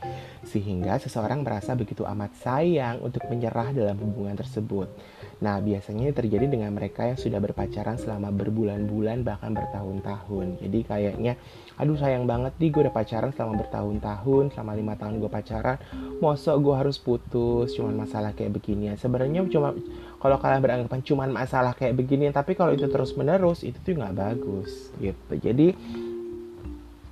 sehingga 0.48 0.96
seseorang 0.96 1.44
merasa 1.44 1.76
begitu 1.76 2.08
amat 2.08 2.32
sayang 2.40 3.04
untuk 3.04 3.28
menyerah 3.28 3.76
dalam 3.76 4.00
hubungan 4.00 4.32
tersebut. 4.32 4.88
Nah, 5.38 5.62
biasanya 5.62 6.10
terjadi 6.10 6.50
dengan 6.50 6.74
mereka 6.74 7.06
yang 7.06 7.14
sudah 7.14 7.38
berpacaran 7.38 7.94
selama 7.94 8.34
berbulan-bulan 8.34 9.22
bahkan 9.22 9.54
bertahun-tahun. 9.54 10.58
Jadi 10.58 10.78
kayaknya, 10.82 11.38
aduh 11.78 11.94
sayang 11.94 12.26
banget 12.26 12.58
nih 12.58 12.74
gue 12.74 12.82
udah 12.90 12.94
pacaran 12.94 13.30
selama 13.30 13.62
bertahun-tahun, 13.62 14.44
selama 14.50 14.72
lima 14.74 14.94
tahun 14.98 15.22
gue 15.22 15.30
pacaran, 15.30 15.78
mosok 16.18 16.56
gue 16.58 16.74
harus 16.74 16.98
putus, 16.98 17.70
cuman 17.78 17.94
masalah 17.94 18.34
kayak 18.34 18.58
begini. 18.58 18.98
Sebenarnya 18.98 19.46
cuma 19.46 19.78
kalau 20.18 20.42
kalian 20.42 20.58
beranggapan 20.58 21.00
cuman 21.06 21.30
masalah 21.30 21.70
kayak 21.78 21.94
begini, 21.94 22.34
tapi 22.34 22.58
kalau 22.58 22.74
itu 22.74 22.90
terus 22.90 23.14
menerus 23.14 23.62
itu 23.62 23.78
tuh 23.78 23.94
nggak 23.94 24.18
bagus 24.18 24.90
gitu. 24.98 25.38
Jadi 25.38 25.70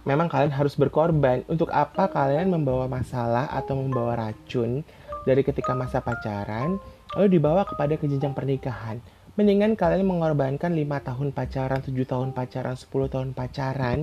memang 0.02 0.26
kalian 0.26 0.50
harus 0.50 0.74
berkorban. 0.74 1.46
Untuk 1.46 1.70
apa 1.70 2.10
kalian 2.10 2.50
membawa 2.50 2.90
masalah 2.90 3.46
atau 3.54 3.78
membawa 3.78 4.18
racun 4.18 4.82
dari 5.22 5.46
ketika 5.46 5.78
masa 5.78 6.02
pacaran? 6.02 6.82
Lalu 7.16 7.40
dibawa 7.40 7.64
kepada 7.64 7.96
ke 7.96 8.04
jenjang 8.04 8.36
pernikahan. 8.36 9.00
Mendingan 9.36 9.76
kalian 9.76 10.04
mengorbankan 10.04 10.72
5 10.72 11.08
tahun 11.12 11.28
pacaran, 11.32 11.80
7 11.80 11.92
tahun 12.04 12.28
pacaran, 12.32 12.76
10 12.76 13.12
tahun 13.12 13.28
pacaran, 13.32 13.98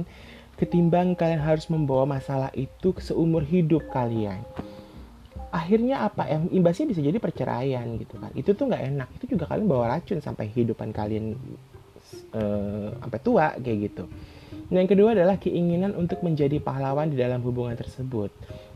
ketimbang 0.58 1.18
kalian 1.18 1.42
harus 1.42 1.70
membawa 1.70 2.06
masalah 2.06 2.50
itu 2.54 2.94
ke 2.94 3.02
seumur 3.02 3.42
hidup 3.46 3.90
kalian. 3.90 4.42
Akhirnya 5.54 6.06
apa? 6.06 6.26
Yang 6.30 6.44
imbasnya 6.54 6.86
bisa 6.90 7.02
jadi 7.02 7.18
perceraian 7.22 7.86
gitu 8.02 8.18
kan. 8.18 8.34
Itu 8.34 8.58
tuh 8.58 8.70
nggak 8.70 8.84
enak. 8.94 9.10
Itu 9.22 9.38
juga 9.38 9.46
kalian 9.50 9.70
bawa 9.70 9.98
racun 9.98 10.18
sampai 10.22 10.50
kehidupan 10.50 10.90
kalian 10.90 11.38
uh, 12.34 12.90
sampai 12.98 13.20
tua 13.22 13.54
kayak 13.58 13.78
gitu. 13.90 14.04
Nah, 14.74 14.82
yang 14.82 14.90
kedua 14.90 15.14
adalah 15.14 15.38
keinginan 15.38 15.94
untuk 15.94 16.22
menjadi 16.26 16.58
pahlawan 16.58 17.10
di 17.10 17.18
dalam 17.18 17.42
hubungan 17.46 17.78
tersebut. 17.78 18.34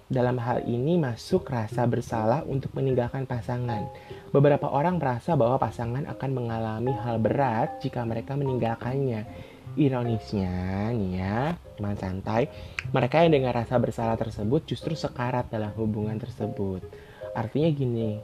Dalam 0.08 0.40
hal 0.40 0.64
ini 0.64 0.96
masuk 0.96 1.52
rasa 1.52 1.84
bersalah 1.84 2.48
untuk 2.48 2.72
meninggalkan 2.80 3.28
pasangan. 3.28 3.92
Beberapa 4.32 4.72
orang 4.72 5.04
merasa 5.04 5.36
bahwa 5.36 5.60
pasangan 5.60 6.08
akan 6.08 6.32
mengalami 6.32 6.96
hal 6.96 7.20
berat 7.20 7.84
jika 7.84 8.08
mereka 8.08 8.40
meninggalkannya. 8.40 9.28
Ironisnya 9.76 10.90
nih 10.96 11.12
ya, 11.20 11.60
teman 11.76 12.00
santai, 12.00 12.48
mereka 12.96 13.22
yang 13.22 13.36
dengan 13.36 13.52
rasa 13.52 13.76
bersalah 13.78 14.16
tersebut 14.16 14.64
justru 14.64 14.96
sekarat 14.96 15.52
dalam 15.52 15.76
hubungan 15.76 16.16
tersebut. 16.16 16.82
Artinya 17.36 17.70
gini, 17.70 18.18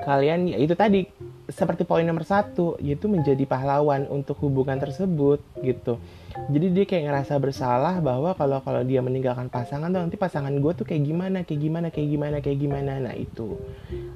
kalian 0.00 0.48
ya 0.48 0.56
itu 0.56 0.72
tadi 0.72 1.04
seperti 1.44 1.84
poin 1.84 2.08
nomor 2.08 2.24
satu 2.24 2.80
yaitu 2.80 3.04
menjadi 3.04 3.44
pahlawan 3.44 4.08
untuk 4.08 4.40
hubungan 4.40 4.80
tersebut 4.80 5.44
gitu 5.60 6.00
jadi 6.48 6.66
dia 6.72 6.84
kayak 6.88 7.04
ngerasa 7.12 7.34
bersalah 7.36 8.00
bahwa 8.00 8.32
kalau 8.32 8.64
kalau 8.64 8.80
dia 8.80 9.04
meninggalkan 9.04 9.52
pasangan 9.52 9.92
tuh 9.92 10.00
nanti 10.00 10.16
pasangan 10.16 10.54
gue 10.54 10.72
tuh 10.72 10.86
kayak 10.88 11.02
gimana 11.04 11.38
kayak 11.44 11.60
gimana 11.60 11.86
kayak 11.92 12.08
gimana 12.08 12.36
kayak 12.40 12.58
gimana. 12.62 12.92
Nah 13.04 13.12
itu. 13.12 13.60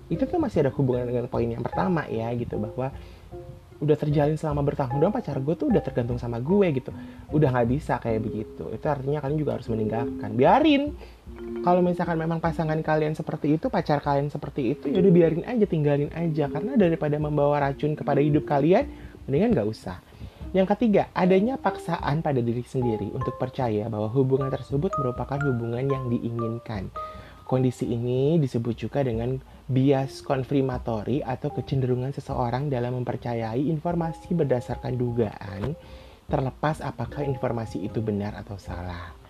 Itu 0.09 0.25
tuh 0.25 0.41
masih 0.41 0.65
ada 0.65 0.73
hubungan 0.73 1.05
dengan 1.13 1.29
poin 1.29 1.45
yang 1.45 1.61
pertama 1.61 2.09
ya 2.09 2.33
gitu 2.33 2.57
bahwa 2.57 2.89
udah 3.83 3.97
terjalin 3.99 4.39
selama 4.39 4.63
bertahun-tahun 4.63 5.11
pacar 5.11 5.37
gue 5.43 5.55
tuh 5.59 5.67
udah 5.69 5.83
tergantung 5.85 6.17
sama 6.17 6.41
gue 6.41 6.73
gitu. 6.73 6.89
Udah 7.37 7.53
nggak 7.53 7.69
bisa 7.69 8.01
kayak 8.01 8.25
begitu. 8.25 8.65
Itu 8.73 8.87
artinya 8.89 9.21
kalian 9.21 9.37
juga 9.37 9.61
harus 9.61 9.69
meninggalkan. 9.69 10.33
Biarin. 10.33 10.97
Kalau 11.63 11.85
misalkan 11.85 12.17
memang 12.17 12.41
pasangan 12.41 12.81
kalian 12.81 13.13
seperti 13.13 13.61
itu 13.61 13.69
pacar 13.69 14.01
kalian 14.01 14.29
seperti 14.33 14.73
itu 14.73 14.91
ya 14.91 15.05
udah 15.05 15.13
biarin 15.13 15.45
aja 15.45 15.69
tinggalin 15.69 16.09
aja. 16.17 16.49
Karena 16.49 16.81
daripada 16.81 17.21
membawa 17.21 17.61
racun 17.61 17.93
kepada 17.93 18.25
hidup 18.25 18.49
kalian 18.49 18.89
mendingan 19.29 19.53
nggak 19.53 19.69
usah 19.69 20.12
yang 20.53 20.69
ketiga, 20.69 21.09
adanya 21.17 21.57
paksaan 21.57 22.21
pada 22.21 22.45
diri 22.45 22.61
sendiri 22.61 23.09
untuk 23.17 23.41
percaya 23.41 23.89
bahwa 23.89 24.13
hubungan 24.13 24.53
tersebut 24.53 24.93
merupakan 25.01 25.41
hubungan 25.41 25.89
yang 25.89 26.05
diinginkan. 26.13 26.93
Kondisi 27.49 27.89
ini 27.89 28.37
disebut 28.37 28.77
juga 28.77 29.01
dengan 29.01 29.41
bias 29.69 30.21
konfirmatori 30.21 31.25
atau 31.25 31.53
kecenderungan 31.53 32.13
seseorang 32.13 32.69
dalam 32.69 33.01
mempercayai 33.01 33.65
informasi 33.65 34.37
berdasarkan 34.37 34.97
dugaan, 34.97 35.73
terlepas 36.29 36.85
apakah 36.85 37.25
informasi 37.25 37.89
itu 37.89 38.05
benar 38.05 38.37
atau 38.37 38.61
salah. 38.61 39.22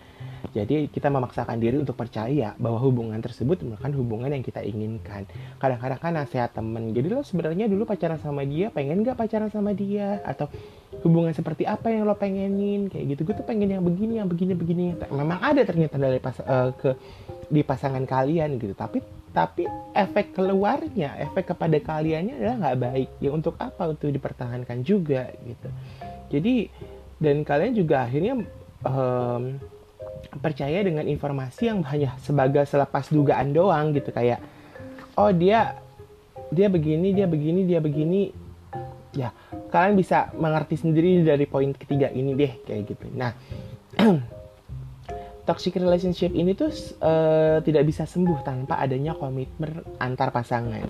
Jadi 0.53 0.91
kita 0.91 1.09
memaksakan 1.09 1.57
diri 1.57 1.81
untuk 1.81 1.97
percaya 1.97 2.53
bahwa 2.61 2.77
hubungan 2.77 3.17
tersebut 3.17 3.65
merupakan 3.65 3.93
hubungan 3.97 4.29
yang 4.29 4.45
kita 4.45 4.61
inginkan. 4.61 5.25
Kadang-kadang 5.57 5.99
kan 5.99 6.13
nasihat 6.13 6.53
temen. 6.53 6.93
Jadi 6.93 7.07
lo 7.09 7.25
sebenarnya 7.25 7.65
dulu 7.65 7.89
pacaran 7.89 8.21
sama 8.21 8.45
dia, 8.45 8.69
pengen 8.69 9.01
gak 9.01 9.17
pacaran 9.17 9.49
sama 9.49 9.73
dia? 9.73 10.21
Atau 10.21 10.51
hubungan 11.01 11.33
seperti 11.33 11.65
apa 11.65 11.89
yang 11.89 12.05
lo 12.05 12.13
pengenin? 12.13 12.91
Kayak 12.91 13.17
gitu. 13.17 13.21
Gue 13.25 13.35
tuh 13.39 13.47
pengen 13.49 13.71
yang 13.73 13.81
begini, 13.81 14.21
yang 14.21 14.29
begini, 14.29 14.53
begini. 14.53 14.83
Memang 15.09 15.41
ada 15.41 15.65
ternyata 15.65 15.97
dari 15.97 16.21
pas, 16.21 16.37
uh, 16.43 16.69
ke 16.75 16.91
di 17.49 17.65
pasangan 17.65 18.05
kalian 18.05 18.61
gitu. 18.61 18.77
Tapi 18.77 19.01
tapi 19.33 19.65
efek 19.97 20.37
keluarnya, 20.37 21.17
efek 21.17 21.57
kepada 21.57 21.73
kaliannya 21.81 22.37
adalah 22.37 22.55
nggak 22.61 22.77
baik. 22.77 23.09
Ya 23.17 23.33
untuk 23.33 23.57
apa? 23.57 23.89
Untuk 23.89 24.13
dipertahankan 24.13 24.85
juga 24.85 25.33
gitu. 25.41 25.69
Jadi 26.29 26.69
dan 27.17 27.41
kalian 27.41 27.73
juga 27.73 28.05
akhirnya 28.05 28.45
um, 28.85 29.57
percaya 30.41 30.81
dengan 30.81 31.05
informasi 31.05 31.69
yang 31.69 31.83
hanya 31.87 32.15
sebagai 32.21 32.65
selepas 32.65 33.09
dugaan 33.11 33.53
doang 33.53 33.93
gitu 33.93 34.09
kayak 34.09 34.39
oh 35.19 35.29
dia 35.29 35.77
dia 36.49 36.67
begini 36.69 37.13
dia 37.13 37.27
begini 37.29 37.61
dia 37.65 37.79
begini 37.81 38.21
ya 39.13 39.29
kalian 39.69 39.97
bisa 39.97 40.33
mengerti 40.37 40.77
sendiri 40.77 41.21
dari 41.21 41.45
poin 41.45 41.73
ketiga 41.73 42.09
ini 42.09 42.33
deh 42.33 42.53
kayak 42.65 42.81
gitu 42.89 43.05
nah 43.13 43.33
toxic 45.47 45.77
relationship 45.77 46.33
ini 46.33 46.57
tuh 46.57 46.71
uh, 47.03 47.61
tidak 47.61 47.83
bisa 47.85 48.09
sembuh 48.09 48.41
tanpa 48.41 48.81
adanya 48.81 49.13
komitmen 49.13 49.85
antar 50.01 50.33
pasangan 50.33 50.89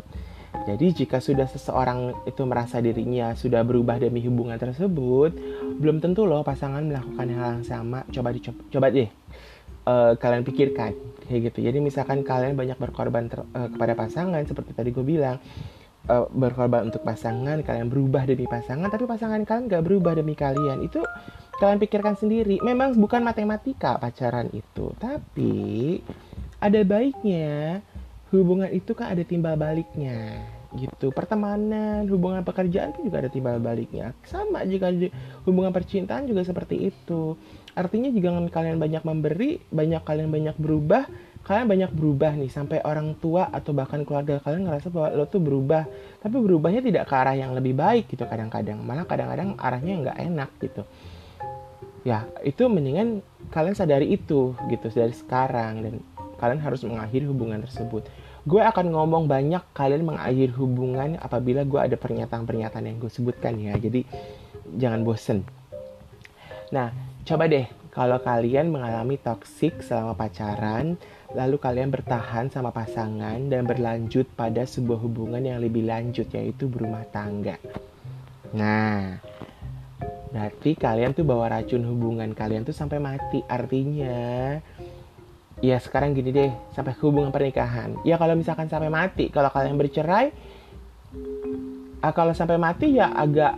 jadi 0.64 0.96
jika 0.96 1.18
sudah 1.20 1.50
seseorang 1.50 2.14
itu 2.24 2.46
merasa 2.48 2.80
dirinya 2.80 3.36
sudah 3.36 3.66
berubah 3.68 4.00
demi 4.00 4.24
hubungan 4.24 4.56
tersebut, 4.56 5.36
belum 5.82 6.00
tentu 6.00 6.24
loh 6.24 6.46
pasangan 6.46 6.86
melakukan 6.86 7.28
hal 7.36 7.60
yang 7.60 7.66
sama. 7.68 8.08
Coba 8.14 8.30
dicoba, 8.32 8.62
coba 8.72 8.88
deh. 8.88 9.10
Uh, 9.88 10.14
kalian 10.18 10.44
pikirkan 10.44 10.94
kayak 11.28 11.52
gitu. 11.52 11.64
Jadi 11.64 11.78
misalkan 11.80 12.24
kalian 12.24 12.56
banyak 12.56 12.78
berkorban 12.80 13.32
ter, 13.32 13.44
uh, 13.44 13.70
kepada 13.72 13.94
pasangan 13.96 14.44
seperti 14.44 14.72
tadi 14.76 14.90
gue 14.92 15.06
bilang 15.06 15.40
uh, 16.12 16.28
berkorban 16.32 16.88
untuk 16.88 17.04
pasangan 17.04 17.60
kalian 17.64 17.88
berubah 17.88 18.28
demi 18.28 18.48
pasangan 18.48 18.92
tapi 18.92 19.08
pasangan 19.08 19.44
kalian 19.48 19.72
gak 19.72 19.84
berubah 19.84 20.14
demi 20.16 20.36
kalian. 20.36 20.84
Itu 20.84 21.04
kalian 21.60 21.80
pikirkan 21.80 22.16
sendiri. 22.20 22.60
Memang 22.64 22.96
bukan 22.98 23.24
matematika 23.24 23.96
pacaran 24.00 24.52
itu 24.52 24.92
tapi 25.00 26.00
ada 26.64 26.80
baiknya 26.84 27.84
hubungan 28.32 28.72
itu 28.72 28.96
kan 28.98 29.14
ada 29.14 29.22
timbal 29.22 29.54
baliknya 29.60 30.42
gitu. 30.74 31.14
Pertemanan 31.14 32.10
hubungan 32.10 32.42
pekerjaan 32.42 32.98
itu 32.98 33.06
juga 33.06 33.22
ada 33.22 33.30
timbal 33.30 33.62
baliknya. 33.62 34.18
Sama 34.26 34.66
jika 34.66 34.90
hubungan 35.46 35.70
percintaan 35.70 36.26
juga 36.26 36.42
seperti 36.42 36.90
itu 36.90 37.38
artinya 37.74 38.10
jika 38.14 38.30
kalian 38.54 38.78
banyak 38.78 39.04
memberi 39.06 39.62
banyak 39.74 40.02
kalian 40.06 40.30
banyak 40.30 40.56
berubah 40.58 41.10
kalian 41.44 41.68
banyak 41.68 41.92
berubah 41.92 42.32
nih. 42.40 42.50
Sampai 42.50 42.80
orang 42.82 43.20
tua 43.20 43.52
atau 43.52 43.76
bahkan 43.76 44.02
keluarga 44.08 44.40
kalian 44.40 44.68
ngerasa 44.68 44.88
bahwa 44.90 45.08
lo 45.14 45.26
tuh 45.28 45.44
berubah. 45.44 45.84
Tapi 46.24 46.36
berubahnya 46.40 46.82
tidak 46.82 47.12
ke 47.12 47.14
arah 47.14 47.36
yang 47.36 47.52
lebih 47.52 47.76
baik 47.76 48.08
gitu 48.08 48.24
kadang-kadang. 48.24 48.80
Malah 48.80 49.04
kadang-kadang 49.04 49.60
arahnya 49.60 49.94
nggak 50.08 50.18
enak 50.24 50.50
gitu. 50.64 50.82
Ya 52.04 52.28
itu 52.44 52.68
mendingan 52.68 53.24
kalian 53.52 53.76
sadari 53.76 54.16
itu 54.16 54.56
gitu 54.72 54.88
dari 54.92 55.16
sekarang. 55.16 55.84
Dan 55.84 55.94
kalian 56.40 56.64
harus 56.64 56.82
mengakhiri 56.88 57.28
hubungan 57.28 57.60
tersebut. 57.64 58.08
Gue 58.44 58.60
akan 58.60 58.92
ngomong 58.92 59.32
banyak 59.32 59.64
kalian 59.72 60.04
mengakhiri 60.04 60.52
hubungan 60.56 61.16
apabila 61.20 61.64
gue 61.64 61.80
ada 61.80 61.96
pernyataan-pernyataan 61.96 62.88
yang 62.88 62.98
gue 63.00 63.12
sebutkan 63.12 63.56
ya. 63.60 63.76
Jadi 63.76 64.04
jangan 64.80 65.04
bosen. 65.04 65.48
Nah 66.72 66.92
coba 67.24 67.48
deh 67.48 67.64
kalau 67.94 68.20
kalian 68.20 68.68
mengalami 68.68 69.16
toksik 69.16 69.80
selama 69.80 70.12
pacaran 70.12 71.00
lalu 71.32 71.56
kalian 71.56 71.90
bertahan 71.90 72.52
sama 72.52 72.76
pasangan 72.76 73.40
dan 73.48 73.64
berlanjut 73.64 74.28
pada 74.36 74.68
sebuah 74.68 75.00
hubungan 75.02 75.40
yang 75.40 75.64
lebih 75.64 75.88
lanjut 75.88 76.28
yaitu 76.36 76.68
berumah 76.68 77.08
tangga. 77.10 77.58
Nah 78.52 79.18
berarti 80.34 80.74
kalian 80.76 81.14
tuh 81.14 81.24
bawa 81.24 81.48
racun 81.48 81.86
hubungan 81.88 82.36
kalian 82.36 82.68
tuh 82.68 82.76
sampai 82.76 83.00
mati. 83.00 83.40
Artinya 83.48 84.60
ya 85.64 85.78
sekarang 85.80 86.12
gini 86.12 86.36
deh 86.36 86.52
sampai 86.76 86.92
hubungan 87.00 87.32
pernikahan. 87.32 88.04
Ya 88.04 88.20
kalau 88.20 88.36
misalkan 88.36 88.68
sampai 88.68 88.92
mati 88.92 89.32
kalau 89.32 89.48
kalian 89.48 89.80
bercerai 89.80 90.34
uh, 92.04 92.14
kalau 92.14 92.36
sampai 92.36 92.60
mati 92.60 93.00
ya 93.00 93.16
agak 93.16 93.56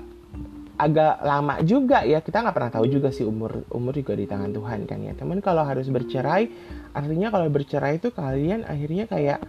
agak 0.75 1.24
lama 1.24 1.60
juga 1.63 2.03
ya. 2.03 2.20
Kita 2.20 2.44
nggak 2.44 2.55
pernah 2.55 2.72
tahu 2.72 2.86
juga 2.91 3.10
sih 3.12 3.24
umur 3.24 3.63
umur 3.72 3.96
juga 3.96 4.13
di 4.15 4.27
tangan 4.27 4.51
Tuhan 4.51 4.79
kan 4.88 5.00
ya. 5.01 5.13
Teman 5.15 5.39
kalau 5.39 5.63
harus 5.63 5.88
bercerai 5.88 6.48
artinya 6.96 7.27
kalau 7.32 7.48
bercerai 7.51 8.00
itu 8.00 8.12
kalian 8.12 8.67
akhirnya 8.67 9.05
kayak 9.08 9.39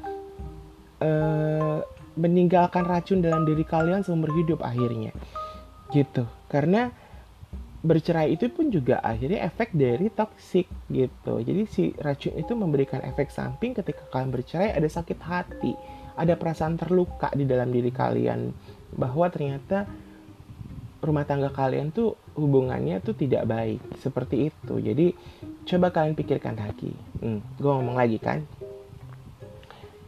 uh, 1.03 1.83
meninggalkan 2.17 2.89
racun 2.89 3.21
dalam 3.21 3.45
diri 3.45 3.63
kalian 3.63 4.03
seumur 4.03 4.33
hidup 4.33 4.65
akhirnya. 4.65 5.13
Gitu. 5.93 6.25
Karena 6.49 6.89
bercerai 7.87 8.35
itu 8.35 8.51
pun 8.51 8.73
juga 8.73 8.99
akhirnya 8.99 9.47
efek 9.47 9.77
dari 9.77 10.11
toxic 10.11 10.67
gitu. 10.91 11.39
Jadi 11.45 11.63
si 11.71 11.95
racun 12.01 12.35
itu 12.35 12.53
memberikan 12.57 13.05
efek 13.05 13.31
samping 13.31 13.77
ketika 13.77 14.03
kalian 14.11 14.33
bercerai 14.35 14.75
ada 14.75 14.89
sakit 14.89 15.19
hati, 15.23 15.73
ada 16.19 16.35
perasaan 16.35 16.75
terluka 16.81 17.31
di 17.37 17.47
dalam 17.47 17.71
diri 17.71 17.93
kalian. 17.95 18.51
Bahwa 18.97 19.29
ternyata 19.29 19.87
rumah 21.07 21.23
tangga 21.23 21.55
kalian 21.55 21.95
tuh 21.95 22.19
hubungannya 22.35 22.99
tuh 23.01 23.15
tidak 23.15 23.47
baik 23.47 23.81
seperti 24.03 24.51
itu. 24.51 24.75
Jadi 24.83 25.07
coba 25.65 25.95
kalian 25.95 26.19
pikirkan 26.19 26.59
lagi. 26.59 26.93
Hmm, 27.23 27.41
gue 27.57 27.71
ngomong 27.71 27.97
lagi 27.97 28.19
kan. 28.19 28.43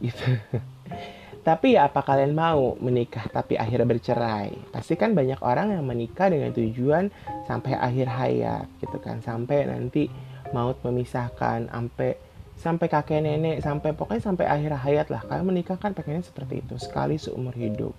Gitu. 0.03 0.23
Tapi 1.47 1.79
ya 1.79 1.87
apa 1.87 2.03
kalian 2.03 2.35
mau 2.35 2.75
menikah 2.83 3.25
tapi 3.31 3.55
akhirnya 3.55 3.87
bercerai? 3.87 4.69
Pasti 4.75 4.99
kan 4.99 5.15
banyak 5.15 5.39
orang 5.39 5.71
yang 5.71 5.87
menikah 5.87 6.27
dengan 6.27 6.51
tujuan 6.51 7.09
sampai 7.47 7.79
akhir 7.79 8.05
hayat 8.11 8.67
gitu 8.83 8.99
kan. 8.99 9.23
Sampai 9.23 9.63
nanti 9.65 10.11
maut 10.51 10.77
memisahkan 10.83 11.71
sampai 11.71 12.19
sampai 12.59 12.87
kakek 12.91 13.23
nenek 13.23 13.63
sampai 13.63 13.95
pokoknya 13.95 14.19
sampai 14.29 14.45
akhir 14.45 14.71
hayat 14.83 15.07
lah. 15.07 15.23
Kalian 15.23 15.47
menikah 15.47 15.79
kan 15.79 15.95
pengennya 15.95 16.27
seperti 16.27 16.59
itu 16.59 16.75
sekali 16.75 17.15
seumur 17.15 17.55
hidup. 17.55 17.95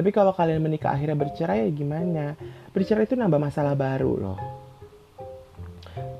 Tapi 0.00 0.16
kalau 0.16 0.32
kalian 0.32 0.64
menikah 0.64 0.96
akhirnya 0.96 1.12
bercerai 1.12 1.68
ya 1.68 1.70
gimana? 1.76 2.32
Bercerai 2.72 3.04
itu 3.04 3.20
nambah 3.20 3.36
masalah 3.36 3.76
baru 3.76 4.12
loh. 4.16 4.38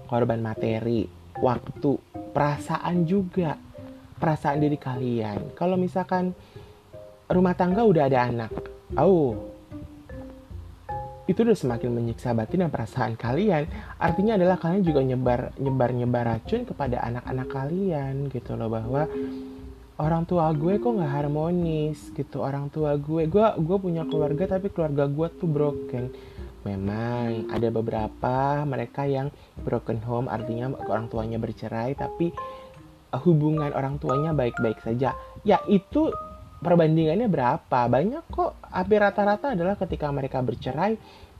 Korban 0.04 0.44
materi, 0.44 1.08
waktu, 1.40 1.96
perasaan 2.36 3.08
juga 3.08 3.56
perasaan 4.20 4.60
diri 4.60 4.76
kalian. 4.76 5.56
Kalau 5.56 5.80
misalkan 5.80 6.36
rumah 7.32 7.56
tangga 7.56 7.80
udah 7.88 8.04
ada 8.04 8.28
anak, 8.28 8.52
oh, 9.00 9.32
itu 11.24 11.40
udah 11.40 11.56
semakin 11.56 11.88
menyiksa 11.88 12.36
batin 12.36 12.68
dan 12.68 12.68
perasaan 12.68 13.16
kalian. 13.16 13.64
Artinya 13.96 14.36
adalah 14.36 14.60
kalian 14.60 14.84
juga 14.84 15.00
nyebar 15.00 15.56
nyebar 15.56 15.96
nyebar 15.96 16.36
racun 16.36 16.68
kepada 16.68 17.00
anak-anak 17.00 17.48
kalian 17.48 18.28
gitu 18.28 18.60
loh 18.60 18.68
bahwa 18.68 19.08
orang 20.00 20.24
tua 20.24 20.48
gue 20.56 20.80
kok 20.80 20.96
nggak 20.96 21.12
harmonis 21.12 22.08
gitu. 22.16 22.40
Orang 22.40 22.72
tua 22.72 22.96
gue, 22.96 23.28
gue 23.28 23.46
gue 23.60 23.76
punya 23.76 24.08
keluarga 24.08 24.56
tapi 24.56 24.72
keluarga 24.72 25.04
gue 25.04 25.28
tuh 25.36 25.48
broken. 25.48 26.04
Memang 26.64 27.48
ada 27.52 27.68
beberapa 27.68 28.64
mereka 28.64 29.04
yang 29.04 29.32
broken 29.60 30.00
home 30.04 30.28
artinya 30.28 30.72
orang 30.88 31.08
tuanya 31.08 31.40
bercerai 31.40 31.96
tapi 31.96 32.32
hubungan 33.24 33.72
orang 33.76 34.00
tuanya 34.00 34.32
baik-baik 34.32 34.80
saja. 34.80 35.12
Ya 35.44 35.60
itu 35.68 36.08
perbandingannya 36.64 37.28
berapa? 37.28 37.88
Banyak 37.88 38.24
kok. 38.32 38.56
Hampir 38.72 39.00
rata-rata 39.00 39.52
adalah 39.56 39.74
ketika 39.76 40.12
mereka 40.12 40.44
bercerai, 40.44 40.96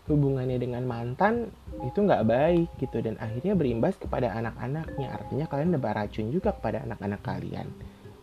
hubungannya 0.09 0.59
dengan 0.59 0.83
mantan 0.88 1.53
itu 1.87 2.03
nggak 2.03 2.27
baik 2.27 2.68
gitu 2.83 2.99
dan 2.99 3.14
akhirnya 3.20 3.55
berimbas 3.55 3.94
kepada 4.01 4.35
anak-anaknya. 4.35 5.09
Artinya 5.14 5.46
kalian 5.46 5.70
nebar 5.77 5.94
racun 5.96 6.33
juga 6.33 6.57
kepada 6.57 6.83
anak-anak 6.88 7.20
kalian. 7.23 7.68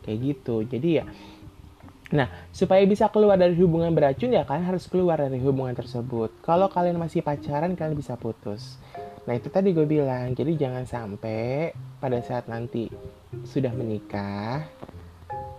Kayak 0.07 0.19
gitu. 0.23 0.63
Jadi 0.63 0.89
ya 1.03 1.05
Nah, 2.07 2.31
supaya 2.55 2.79
bisa 2.87 3.11
keluar 3.11 3.35
dari 3.35 3.51
hubungan 3.59 3.91
beracun 3.91 4.31
ya 4.31 4.47
kalian 4.47 4.63
harus 4.63 4.87
keluar 4.87 5.19
dari 5.19 5.43
hubungan 5.43 5.75
tersebut. 5.75 6.39
Kalau 6.39 6.71
kalian 6.71 6.95
masih 6.95 7.19
pacaran, 7.19 7.75
kalian 7.75 7.99
bisa 7.99 8.15
putus. 8.15 8.79
Nah, 9.27 9.35
itu 9.35 9.51
tadi 9.51 9.75
gue 9.75 9.83
bilang. 9.83 10.31
Jadi 10.31 10.55
jangan 10.55 10.87
sampai 10.87 11.75
pada 11.99 12.23
saat 12.23 12.47
nanti 12.47 12.87
sudah 13.43 13.75
menikah 13.75 14.63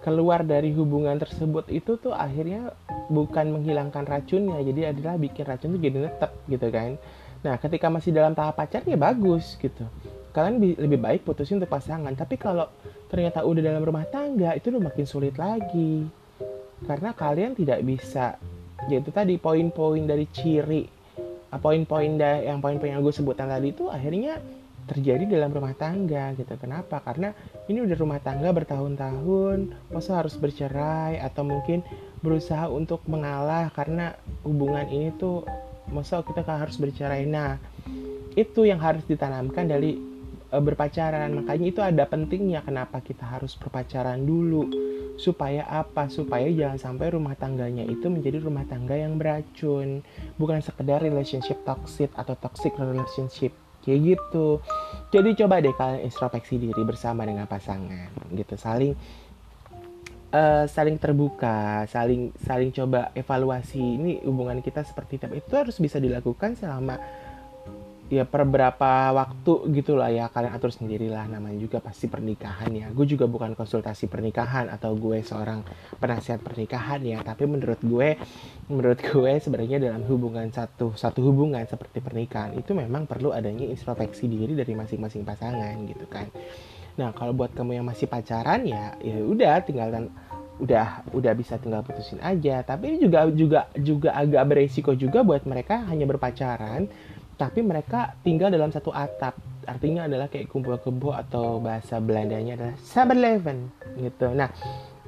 keluar 0.00 0.40
dari 0.40 0.72
hubungan 0.72 1.20
tersebut 1.20 1.68
itu 1.68 2.00
tuh 2.00 2.16
akhirnya 2.16 2.72
bukan 3.12 3.60
menghilangkan 3.60 4.08
racunnya 4.08 4.56
jadi 4.64 4.96
adalah 4.96 5.20
bikin 5.20 5.44
racun 5.44 5.76
tuh 5.76 5.82
jadi 5.84 5.96
netep 6.08 6.32
gitu 6.48 6.68
kan 6.72 6.96
nah 7.44 7.60
ketika 7.60 7.92
masih 7.92 8.16
dalam 8.16 8.32
tahap 8.32 8.56
pacar 8.56 8.80
ya 8.88 8.96
bagus 8.96 9.58
gitu 9.60 9.84
kalian 10.32 10.76
lebih 10.76 10.98
baik 11.00 11.20
putusin 11.24 11.58
untuk 11.58 11.72
pasangan 11.72 12.12
tapi 12.14 12.36
kalau 12.36 12.68
ternyata 13.08 13.42
udah 13.42 13.62
dalam 13.64 13.82
rumah 13.82 14.04
tangga 14.08 14.52
itu 14.54 14.70
udah 14.74 14.92
makin 14.92 15.06
sulit 15.08 15.34
lagi 15.36 16.06
karena 16.84 17.10
kalian 17.16 17.52
tidak 17.58 17.82
bisa 17.82 18.38
yaitu 18.86 19.10
tadi 19.10 19.40
poin-poin 19.40 20.04
dari 20.06 20.28
ciri 20.30 20.84
poin-poin 21.56 22.20
yang 22.20 22.60
poin-poin 22.60 22.92
yang 22.92 23.00
gue 23.00 23.14
sebutkan 23.14 23.48
tadi 23.48 23.72
itu 23.72 23.88
akhirnya 23.88 24.36
terjadi 24.88 25.28
dalam 25.28 25.52
rumah 25.52 25.76
tangga 25.76 26.32
gitu. 26.34 26.56
Kenapa? 26.56 27.04
Karena 27.04 27.36
ini 27.68 27.84
udah 27.84 27.96
rumah 28.00 28.20
tangga 28.24 28.48
bertahun-tahun, 28.50 29.76
masa 29.92 30.24
harus 30.24 30.34
bercerai 30.40 31.20
atau 31.20 31.44
mungkin 31.44 31.84
berusaha 32.24 32.72
untuk 32.72 33.04
mengalah 33.04 33.68
karena 33.76 34.16
hubungan 34.42 34.88
ini 34.88 35.12
tuh 35.20 35.44
masa 35.92 36.24
kita 36.24 36.40
harus 36.40 36.80
bercerai. 36.80 37.28
Nah, 37.28 37.60
itu 38.32 38.64
yang 38.64 38.80
harus 38.80 39.04
ditanamkan 39.04 39.68
dari 39.68 40.00
e, 40.48 40.56
berpacaran. 40.58 41.30
Makanya 41.32 41.66
itu 41.68 41.80
ada 41.84 42.04
pentingnya 42.08 42.64
kenapa 42.64 43.00
kita 43.04 43.24
harus 43.24 43.54
berpacaran 43.54 44.24
dulu. 44.24 44.68
Supaya 45.18 45.66
apa? 45.66 46.06
Supaya 46.10 46.46
jangan 46.50 46.78
sampai 46.78 47.14
rumah 47.14 47.34
tangganya 47.34 47.82
itu 47.86 48.06
menjadi 48.06 48.42
rumah 48.42 48.66
tangga 48.66 48.94
yang 48.94 49.18
beracun. 49.18 50.02
Bukan 50.40 50.60
sekedar 50.62 51.02
relationship 51.04 51.62
toxic 51.66 52.10
atau 52.14 52.34
toxic 52.38 52.74
relationship 52.78 53.50
kayak 53.88 54.00
gitu 54.04 54.60
jadi 55.08 55.28
coba 55.44 55.64
deh 55.64 55.72
kalian 55.72 56.04
introspeksi 56.04 56.60
diri 56.60 56.82
bersama 56.84 57.24
dengan 57.24 57.48
pasangan 57.48 58.12
gitu 58.36 58.58
saling 58.60 58.92
uh, 60.32 60.68
saling 60.68 61.00
terbuka 61.00 61.88
saling 61.88 62.34
saling 62.42 62.68
coba 62.74 63.14
evaluasi 63.16 63.80
ini 63.80 64.20
hubungan 64.28 64.60
kita 64.60 64.84
seperti 64.84 65.16
apa 65.22 65.40
itu 65.40 65.52
harus 65.56 65.76
bisa 65.80 65.96
dilakukan 65.96 66.58
selama 66.58 67.00
ya 68.08 68.24
per 68.24 68.48
berapa 68.48 69.12
waktu 69.12 69.68
gitu 69.76 70.00
lah 70.00 70.08
ya 70.08 70.32
kalian 70.32 70.56
atur 70.56 70.72
sendirilah. 70.72 71.28
Namanya 71.28 71.60
juga 71.60 71.78
pasti 71.84 72.08
pernikahan 72.08 72.72
ya. 72.72 72.86
Gue 72.92 73.04
juga 73.04 73.28
bukan 73.28 73.52
konsultasi 73.52 74.08
pernikahan 74.08 74.72
atau 74.72 74.96
gue 74.96 75.20
seorang 75.20 75.60
penasihat 76.00 76.40
pernikahan 76.40 77.04
ya. 77.04 77.20
Tapi 77.20 77.44
menurut 77.44 77.80
gue 77.84 78.16
menurut 78.72 78.98
gue 79.00 79.32
sebenarnya 79.40 79.78
dalam 79.80 80.04
hubungan 80.08 80.48
satu 80.48 80.96
satu 80.96 81.20
hubungan 81.28 81.64
seperti 81.68 82.00
pernikahan 82.00 82.56
itu 82.56 82.72
memang 82.72 83.04
perlu 83.04 83.32
adanya 83.32 83.68
introspeksi 83.68 84.28
diri 84.28 84.56
dari 84.56 84.72
masing-masing 84.72 85.22
pasangan 85.22 85.76
gitu 85.84 86.08
kan. 86.08 86.32
Nah 86.96 87.12
kalau 87.12 87.36
buat 87.36 87.52
kamu 87.52 87.78
yang 87.78 87.86
masih 87.86 88.08
pacaran 88.08 88.64
ya 88.64 88.96
ya 89.04 89.20
udah 89.22 89.62
tinggalkan 89.62 90.10
udah 90.58 91.06
udah 91.14 91.32
bisa 91.38 91.54
tinggal 91.56 91.86
putusin 91.86 92.18
aja. 92.18 92.66
Tapi 92.66 92.94
ini 92.94 92.98
juga 93.06 93.30
juga 93.30 93.60
juga 93.78 94.10
agak 94.18 94.42
beresiko 94.50 94.92
juga 94.98 95.22
buat 95.22 95.46
mereka 95.46 95.86
hanya 95.86 96.04
berpacaran 96.04 96.90
tapi 97.38 97.62
mereka 97.62 98.18
tinggal 98.26 98.50
dalam 98.50 98.74
satu 98.74 98.90
atap. 98.90 99.38
Artinya 99.64 100.10
adalah 100.10 100.26
kayak 100.26 100.50
kumpul 100.50 100.74
kebo 100.82 101.14
atau 101.14 101.62
bahasa 101.62 102.02
Belandanya 102.02 102.58
adalah 102.58 102.76
saberleven 102.82 103.70
gitu. 104.02 104.34
Nah 104.34 104.50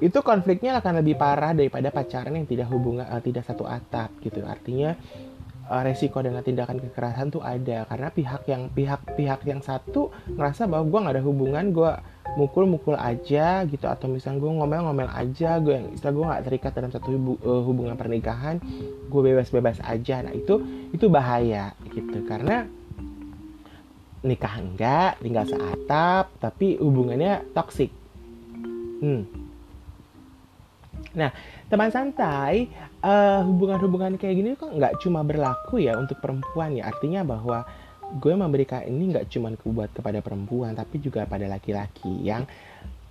itu 0.01 0.17
konfliknya 0.23 0.79
akan 0.79 1.03
lebih 1.03 1.19
parah 1.19 1.51
daripada 1.53 1.91
pacaran 1.93 2.33
yang 2.33 2.47
tidak 2.47 2.71
hubungan 2.71 3.05
uh, 3.05 3.19
tidak 3.19 3.43
satu 3.43 3.67
atap 3.67 4.09
gitu. 4.23 4.41
Artinya 4.47 4.95
uh, 5.71 5.83
resiko 5.87 6.19
dengan 6.19 6.43
tindakan 6.43 6.83
kekerasan 6.83 7.31
tuh 7.31 7.39
ada. 7.39 7.87
Karena 7.87 8.11
pihak 8.11 8.43
yang 8.51 8.67
pihak 8.67 9.15
pihak 9.15 9.41
yang 9.47 9.63
satu 9.63 10.11
ngerasa 10.35 10.67
bahwa 10.67 10.83
gue 10.91 10.99
nggak 10.99 11.15
ada 11.15 11.23
hubungan 11.23 11.65
gue 11.71 11.91
mukul-mukul 12.35 12.99
aja 12.99 13.63
gitu. 13.63 13.87
Atau 13.87 14.11
misalnya 14.11 14.43
gue 14.43 14.51
ngomel-ngomel 14.51 15.07
aja 15.07 15.63
gue 15.63 15.73
yang 15.79 15.87
istilah 15.95 16.13
gue 16.13 16.25
nggak 16.27 16.43
terikat 16.51 16.71
dalam 16.75 16.91
satu 16.91 17.07
uh, 17.15 17.63
hubungan 17.63 17.95
pernikahan 17.95 18.59
gue 19.07 19.21
bebas-bebas 19.23 19.79
aja. 19.87 20.27
Nah 20.27 20.35
itu 20.35 20.59
itu 20.91 21.07
bahaya 21.07 21.71
gitu. 21.87 22.27
Karena 22.27 22.67
nikah 24.21 24.53
enggak 24.61 25.17
tinggal 25.17 25.49
seatap 25.49 26.29
tapi 26.37 26.77
hubungannya 26.77 27.41
toksik 27.57 27.89
hmm. 29.01 29.40
Nah 31.11 31.31
teman 31.67 31.91
santai 31.91 32.71
uh, 33.03 33.43
hubungan-hubungan 33.43 34.15
kayak 34.15 34.35
gini 34.39 34.49
kok 34.55 34.71
nggak 34.71 34.99
cuma 35.03 35.25
berlaku 35.25 35.83
ya 35.83 35.99
untuk 35.99 36.19
perempuan 36.23 36.77
ya? 36.77 36.87
Artinya 36.87 37.27
bahwa 37.27 37.67
gue 38.11 38.33
memberikan 38.35 38.83
ini 38.83 39.15
nggak 39.15 39.31
cuma 39.31 39.55
buat 39.55 39.91
kepada 39.95 40.19
perempuan 40.19 40.75
tapi 40.75 40.99
juga 40.99 41.23
pada 41.23 41.47
laki-laki 41.47 42.11
yang 42.23 42.43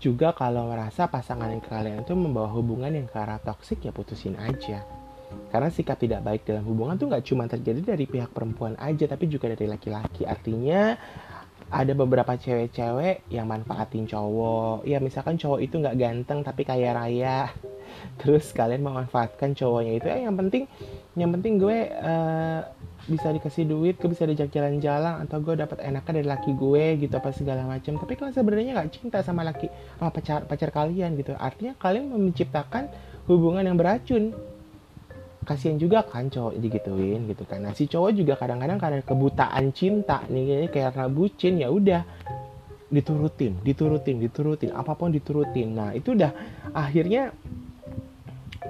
juga 0.00 0.32
kalau 0.32 0.72
merasa 0.72 1.08
pasangan 1.08 1.52
yang 1.52 1.60
kalian 1.60 2.04
itu 2.04 2.16
membawa 2.16 2.48
hubungan 2.56 2.88
yang 2.88 3.04
ke 3.04 3.16
arah 3.20 3.36
toksik 3.40 3.84
ya 3.84 3.92
putusin 3.92 4.36
aja. 4.40 4.80
Karena 5.52 5.70
sikap 5.70 6.00
tidak 6.00 6.26
baik 6.26 6.42
dalam 6.42 6.66
hubungan 6.66 6.98
tuh 6.98 7.06
nggak 7.06 7.22
cuma 7.22 7.46
terjadi 7.46 7.94
dari 7.94 8.08
pihak 8.08 8.34
perempuan 8.34 8.74
aja 8.80 9.06
tapi 9.06 9.28
juga 9.28 9.52
dari 9.52 9.68
laki-laki. 9.68 10.24
Artinya 10.24 10.96
ada 11.70 11.92
beberapa 11.94 12.34
cewek-cewek 12.34 13.30
yang 13.30 13.46
manfaatin 13.46 14.04
cowok. 14.10 14.82
Ya 14.82 14.98
misalkan 14.98 15.38
cowok 15.38 15.62
itu 15.62 15.78
nggak 15.78 15.96
ganteng 15.96 16.42
tapi 16.42 16.66
kaya 16.66 16.90
raya. 16.90 17.54
Terus 18.20 18.50
kalian 18.50 18.82
memanfaatkan 18.82 19.54
cowoknya 19.54 19.92
itu. 20.02 20.06
Eh 20.10 20.26
yang 20.26 20.34
penting 20.34 20.66
yang 21.14 21.30
penting 21.30 21.62
gue 21.62 21.78
uh, 21.90 22.60
bisa 23.06 23.32
dikasih 23.34 23.66
duit 23.66 23.98
gue 23.98 24.06
bisa 24.06 24.22
diajak 24.28 24.54
jalan-jalan 24.54 25.26
atau 25.26 25.42
gue 25.42 25.58
dapat 25.58 25.82
enaknya 25.82 26.22
dari 26.22 26.28
laki 26.30 26.52
gue 26.54 26.84
gitu 27.02 27.14
apa 27.18 27.34
segala 27.34 27.66
macam 27.66 27.98
tapi 27.98 28.14
kalau 28.14 28.30
sebenarnya 28.30 28.76
nggak 28.76 28.92
cinta 28.94 29.18
sama 29.24 29.42
laki 29.42 29.66
sama 29.98 30.10
pacar 30.10 30.46
pacar 30.50 30.70
kalian 30.74 31.14
gitu. 31.14 31.38
Artinya 31.38 31.78
kalian 31.78 32.10
menciptakan 32.10 32.90
hubungan 33.30 33.62
yang 33.62 33.78
beracun 33.78 34.34
kasihan 35.50 35.82
juga 35.82 36.06
kan 36.06 36.30
cowok 36.30 36.62
digituin 36.62 37.26
gitu 37.26 37.42
kan. 37.42 37.66
Nah 37.66 37.74
si 37.74 37.90
cowok 37.90 38.14
juga 38.14 38.38
kadang-kadang 38.38 38.78
karena 38.78 39.02
kebutaan 39.02 39.74
cinta 39.74 40.22
nih 40.30 40.70
kayak 40.70 40.94
karena 40.94 41.10
bucin 41.10 41.58
ya 41.58 41.66
udah 41.74 42.06
diturutin 42.86 43.58
diturutin 43.66 44.22
diturutin 44.22 44.70
apa 44.70 44.94
pun 44.94 45.10
diturutin. 45.10 45.74
Nah 45.74 45.90
itu 45.90 46.14
udah 46.14 46.30
akhirnya 46.70 47.34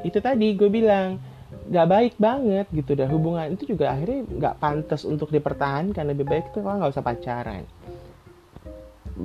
itu 0.00 0.16
tadi 0.24 0.56
gue 0.56 0.72
bilang 0.72 1.20
nggak 1.68 1.86
baik 1.92 2.14
banget 2.16 2.64
gitu. 2.72 2.96
Dan 2.96 3.12
hubungan 3.12 3.52
itu 3.52 3.76
juga 3.76 3.92
akhirnya 3.92 4.24
nggak 4.24 4.54
pantas 4.56 5.04
untuk 5.04 5.28
dipertahankan. 5.28 6.08
Lebih 6.08 6.24
baik 6.24 6.56
tuh 6.56 6.64
kalau 6.64 6.80
nggak 6.80 6.96
usah 6.96 7.04
pacaran 7.04 7.68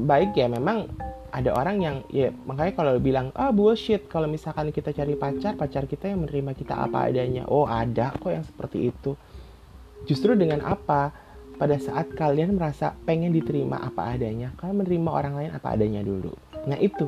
baik 0.03 0.35
ya 0.35 0.51
memang 0.51 0.91
ada 1.35 1.51
orang 1.51 1.77
yang 1.83 1.97
ya 2.07 2.31
makanya 2.47 2.73
kalau 2.79 2.95
bilang 2.95 3.27
ah 3.35 3.47
oh, 3.47 3.51
bullshit 3.51 4.07
kalau 4.07 4.23
misalkan 4.27 4.71
kita 4.71 4.95
cari 4.95 5.19
pacar 5.19 5.59
pacar 5.59 5.83
kita 5.83 6.07
yang 6.07 6.23
menerima 6.23 6.55
kita 6.55 6.79
apa 6.79 7.11
adanya. 7.11 7.43
Oh 7.51 7.67
ada 7.67 8.15
kok 8.15 8.31
yang 8.31 8.47
seperti 8.47 8.91
itu. 8.91 9.19
Justru 10.07 10.39
dengan 10.39 10.63
apa? 10.63 11.11
Pada 11.55 11.79
saat 11.79 12.11
kalian 12.11 12.59
merasa 12.59 12.91
pengen 13.07 13.31
diterima 13.31 13.79
apa 13.79 14.11
adanya 14.11 14.51
kalian 14.59 14.83
menerima 14.83 15.11
orang 15.11 15.33
lain 15.39 15.51
apa 15.55 15.75
adanya 15.75 16.03
dulu. 16.03 16.31
Nah 16.67 16.79
itu. 16.79 17.07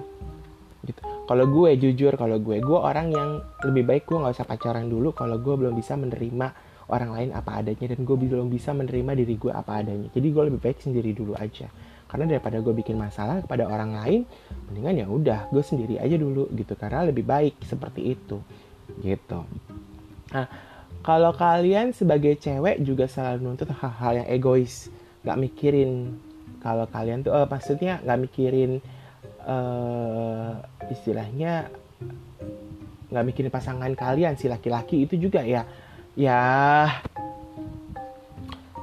Gitu. 0.84 1.00
Kalau 1.04 1.46
gue 1.52 1.76
jujur 1.76 2.16
kalau 2.16 2.40
gue 2.40 2.64
gue 2.64 2.80
orang 2.80 3.12
yang 3.12 3.44
lebih 3.64 3.84
baik 3.84 4.04
gue 4.08 4.16
nggak 4.16 4.40
usah 4.40 4.48
pacaran 4.48 4.88
dulu 4.88 5.12
kalau 5.12 5.40
gue 5.40 5.52
belum 5.56 5.76
bisa 5.76 6.00
menerima 6.00 6.48
orang 6.88 7.12
lain 7.12 7.30
apa 7.36 7.60
adanya 7.60 7.92
dan 7.92 8.08
gue 8.08 8.16
belum 8.16 8.48
bisa 8.48 8.72
menerima 8.72 9.12
diri 9.24 9.36
gue 9.36 9.52
apa 9.52 9.84
adanya. 9.84 10.08
Jadi 10.12 10.28
gue 10.32 10.44
lebih 10.52 10.60
baik 10.64 10.80
sendiri 10.84 11.12
dulu 11.16 11.36
aja 11.36 11.68
karena 12.08 12.26
daripada 12.36 12.64
gue 12.64 12.72
bikin 12.72 12.96
masalah 12.96 13.44
kepada 13.44 13.68
orang 13.68 13.92
lain 14.00 14.22
mendingan 14.72 15.04
ya 15.04 15.08
udah 15.08 15.40
gue 15.52 15.64
sendiri 15.64 16.00
aja 16.00 16.16
dulu 16.16 16.48
gitu 16.56 16.74
karena 16.80 17.04
lebih 17.08 17.28
baik 17.28 17.60
seperti 17.68 18.16
itu 18.16 18.40
gitu. 19.04 19.44
Nah 20.32 20.48
kalau 21.04 21.32
kalian 21.36 21.92
sebagai 21.92 22.40
cewek 22.40 22.84
juga 22.84 23.08
selalu 23.08 23.44
nuntut 23.44 23.72
hal-hal 23.72 24.24
yang 24.24 24.28
egois 24.28 24.88
nggak 25.24 25.40
mikirin 25.40 26.20
kalau 26.64 26.88
kalian 26.88 27.24
tuh 27.24 27.36
uh, 27.36 27.48
maksudnya 27.48 28.00
nggak 28.04 28.20
mikirin 28.28 28.80
uh, 29.44 30.64
istilahnya 30.88 31.68
nggak 33.08 33.26
mikirin 33.28 33.52
pasangan 33.52 33.92
kalian 33.96 34.36
si 34.36 34.48
laki-laki 34.48 35.04
itu 35.04 35.20
juga 35.20 35.44
ya. 35.44 35.68
Ya 36.18 36.40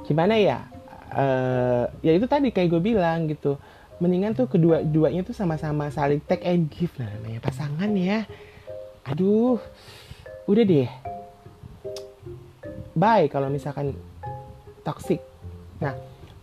gimana 0.04 0.36
ya 0.36 0.73
uh, 1.14 1.84
ya 2.02 2.12
itu 2.12 2.26
tadi 2.26 2.50
kayak 2.50 2.68
gue 2.74 2.82
bilang 2.82 3.30
gitu. 3.30 3.56
Mendingan 4.02 4.34
tuh 4.34 4.50
kedua 4.50 4.82
duanya 4.82 5.22
tuh 5.22 5.32
sama-sama 5.32 5.86
saling 5.88 6.18
take 6.26 6.42
and 6.42 6.66
give 6.66 6.90
nah 6.98 7.06
namanya 7.06 7.38
pasangan 7.38 7.90
ya. 7.94 8.26
Aduh 9.06 9.62
udah 10.50 10.64
deh. 10.66 10.90
Bye 12.98 13.30
kalau 13.30 13.46
misalkan 13.48 13.94
toxic. 14.82 15.22
Nah 15.78 15.94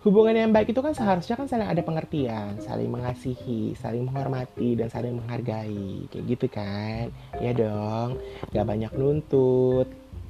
hubungan 0.02 0.34
yang 0.34 0.50
baik 0.50 0.74
itu 0.74 0.82
kan 0.82 0.98
seharusnya 0.98 1.38
kan 1.38 1.46
saling 1.46 1.70
ada 1.70 1.82
pengertian, 1.86 2.58
saling 2.58 2.90
mengasihi, 2.90 3.78
saling 3.78 4.02
menghormati 4.02 4.74
dan 4.74 4.90
saling 4.90 5.14
menghargai, 5.14 6.10
kayak 6.10 6.26
gitu 6.26 6.48
kan? 6.50 7.14
Ya 7.38 7.54
dong, 7.54 8.18
gak 8.50 8.66
banyak 8.66 8.92
nuntut. 8.98 9.86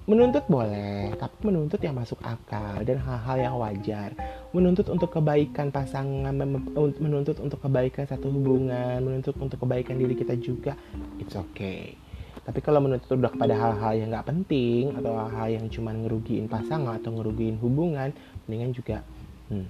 Menuntut 0.09 0.41
boleh, 0.49 1.13
tapi 1.13 1.37
menuntut 1.45 1.77
yang 1.77 1.93
masuk 1.93 2.17
akal 2.25 2.81
dan 2.81 2.97
hal-hal 2.97 3.37
yang 3.37 3.55
wajar. 3.61 4.17
Menuntut 4.49 4.89
untuk 4.89 5.13
kebaikan 5.13 5.69
pasangan, 5.69 6.33
menuntut 6.33 7.37
untuk 7.37 7.61
kebaikan 7.61 8.09
satu 8.09 8.33
hubungan, 8.33 8.97
menuntut 8.97 9.37
untuk 9.37 9.61
kebaikan 9.61 10.01
diri 10.01 10.17
kita 10.17 10.33
juga, 10.41 10.73
it's 11.21 11.37
okay. 11.37 11.93
Tapi 12.41 12.59
kalau 12.65 12.81
menuntut 12.81 13.13
udah 13.13 13.29
kepada 13.29 13.53
hal-hal 13.53 13.93
yang 14.01 14.09
gak 14.09 14.33
penting 14.33 14.97
atau 14.97 15.13
hal-hal 15.13 15.61
yang 15.61 15.65
cuma 15.69 15.93
ngerugiin 15.93 16.49
pasangan 16.49 16.97
atau 16.97 17.13
ngerugiin 17.13 17.61
hubungan, 17.61 18.09
mendingan 18.49 18.73
juga 18.73 19.05
Hmm. 19.51 19.67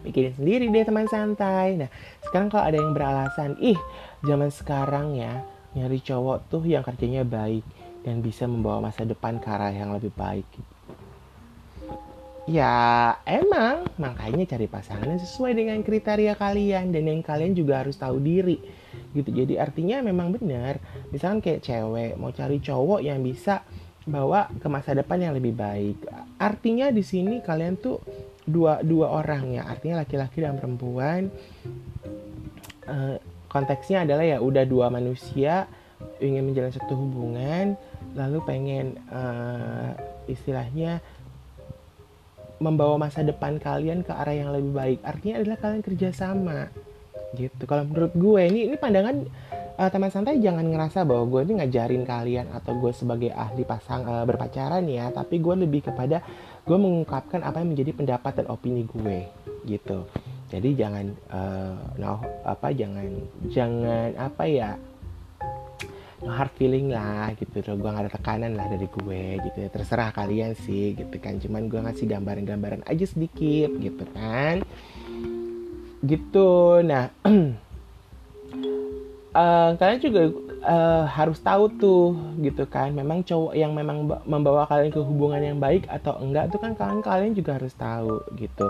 Pikirin 0.00 0.32
sendiri 0.32 0.64
deh 0.72 0.84
teman 0.88 1.04
santai. 1.12 1.76
Nah, 1.76 1.92
sekarang 2.24 2.48
kalau 2.48 2.64
ada 2.64 2.80
yang 2.80 2.96
beralasan, 2.96 3.60
ih, 3.60 3.76
zaman 4.24 4.48
sekarang 4.48 5.12
ya, 5.20 5.44
nyari 5.76 6.00
cowok 6.00 6.48
tuh 6.48 6.64
yang 6.64 6.80
kerjanya 6.80 7.22
baik 7.28 7.60
dan 8.08 8.24
bisa 8.24 8.48
membawa 8.48 8.88
masa 8.88 9.04
depan 9.04 9.36
ke 9.36 9.48
arah 9.52 9.68
yang 9.68 9.92
lebih 9.92 10.08
baik. 10.16 10.48
Ya, 12.48 13.12
emang 13.28 13.84
makanya 14.00 14.56
cari 14.56 14.64
pasangan 14.64 15.04
yang 15.04 15.20
sesuai 15.20 15.52
dengan 15.52 15.84
kriteria 15.84 16.32
kalian 16.32 16.96
dan 16.96 17.04
yang 17.04 17.20
kalian 17.20 17.52
juga 17.52 17.84
harus 17.84 18.00
tahu 18.00 18.16
diri. 18.24 18.56
Gitu. 19.12 19.28
Jadi 19.28 19.60
artinya 19.60 20.00
memang 20.00 20.32
benar. 20.32 20.80
Misalkan 21.12 21.44
kayak 21.44 21.60
cewek 21.60 22.16
mau 22.16 22.32
cari 22.32 22.56
cowok 22.56 23.04
yang 23.04 23.20
bisa 23.20 23.60
bawa 24.08 24.48
ke 24.48 24.64
masa 24.72 24.96
depan 24.96 25.20
yang 25.20 25.36
lebih 25.36 25.52
baik. 25.52 26.08
Artinya 26.40 26.88
di 26.88 27.04
sini 27.04 27.44
kalian 27.44 27.76
tuh 27.76 28.00
dua 28.48 28.80
dua 28.80 29.12
orang 29.12 29.60
ya 29.60 29.68
artinya 29.68 30.00
laki-laki 30.00 30.40
dan 30.40 30.56
perempuan 30.56 31.28
uh, 32.88 33.20
konteksnya 33.52 34.08
adalah 34.08 34.24
ya 34.24 34.40
udah 34.40 34.64
dua 34.64 34.88
manusia 34.88 35.68
ingin 36.18 36.48
menjalin 36.48 36.72
satu 36.72 36.96
hubungan 36.96 37.76
lalu 38.16 38.38
pengen 38.44 38.96
uh, 39.10 39.92
istilahnya 40.28 41.00
membawa 42.58 42.98
masa 42.98 43.22
depan 43.22 43.56
kalian 43.62 44.02
ke 44.02 44.10
arah 44.10 44.34
yang 44.34 44.50
lebih 44.50 44.72
baik. 44.74 44.98
Artinya 45.06 45.34
adalah 45.42 45.58
kalian 45.62 45.82
kerjasama 45.82 46.60
gitu. 47.36 47.62
Kalau 47.68 47.84
menurut 47.86 48.12
gue 48.16 48.42
ini 48.48 48.60
ini 48.72 48.76
pandangan 48.80 49.16
uh, 49.78 49.90
teman 49.92 50.10
santai 50.10 50.42
jangan 50.42 50.66
ngerasa 50.66 51.06
bahwa 51.06 51.24
gue 51.28 51.40
ini 51.48 51.52
ngajarin 51.62 52.04
kalian 52.04 52.46
atau 52.50 52.72
gue 52.76 52.90
sebagai 52.90 53.30
ahli 53.30 53.62
pasang 53.62 54.02
uh, 54.04 54.24
berpacaran 54.26 54.84
ya. 54.90 55.12
Tapi 55.14 55.38
gue 55.38 55.54
lebih 55.54 55.86
kepada 55.92 56.24
gue 56.66 56.78
mengungkapkan 56.78 57.46
apa 57.46 57.62
yang 57.62 57.72
menjadi 57.72 57.92
pendapat 57.94 58.32
dan 58.42 58.46
opini 58.50 58.82
gue 58.84 59.18
gitu. 59.68 60.08
Jadi 60.48 60.80
jangan 60.80 61.06
uh, 61.28 61.76
no 62.00 62.24
apa 62.42 62.72
jangan 62.72 63.06
jangan 63.52 64.16
apa 64.16 64.44
ya 64.48 64.70
no 66.24 66.30
hard 66.34 66.52
feeling 66.58 66.90
lah 66.90 67.30
gitu 67.38 67.62
loh. 67.62 67.76
Gue 67.78 67.90
gak 67.90 68.04
ada 68.06 68.12
tekanan 68.12 68.52
lah 68.58 68.66
dari 68.66 68.86
gue 68.90 69.24
gitu. 69.44 69.58
Ya 69.62 69.68
terserah 69.70 70.10
kalian 70.10 70.54
sih 70.54 70.98
gitu 70.98 71.16
kan. 71.20 71.38
Cuman 71.38 71.70
gue 71.70 71.80
ngasih 71.80 72.06
gambaran-gambaran 72.10 72.82
aja 72.86 73.04
sedikit 73.06 73.70
gitu 73.78 74.04
kan. 74.14 74.62
Gitu. 76.02 76.50
Nah 76.86 77.10
uh, 79.34 79.70
kalian 79.78 80.00
juga 80.02 80.22
uh, 80.66 81.04
harus 81.06 81.38
tahu 81.38 81.70
tuh 81.78 82.18
gitu 82.42 82.66
kan. 82.66 82.90
Memang 82.90 83.22
cowok 83.22 83.54
yang 83.54 83.74
memang 83.74 84.06
membawa 84.26 84.66
kalian 84.66 84.90
ke 84.90 85.00
hubungan 85.02 85.42
yang 85.42 85.58
baik 85.62 85.86
atau 85.86 86.18
enggak 86.18 86.50
tuh 86.50 86.58
kan 86.58 86.74
kalian 86.74 87.00
kalian 87.02 87.32
juga 87.34 87.58
harus 87.58 87.74
tahu 87.74 88.22
gitu 88.38 88.66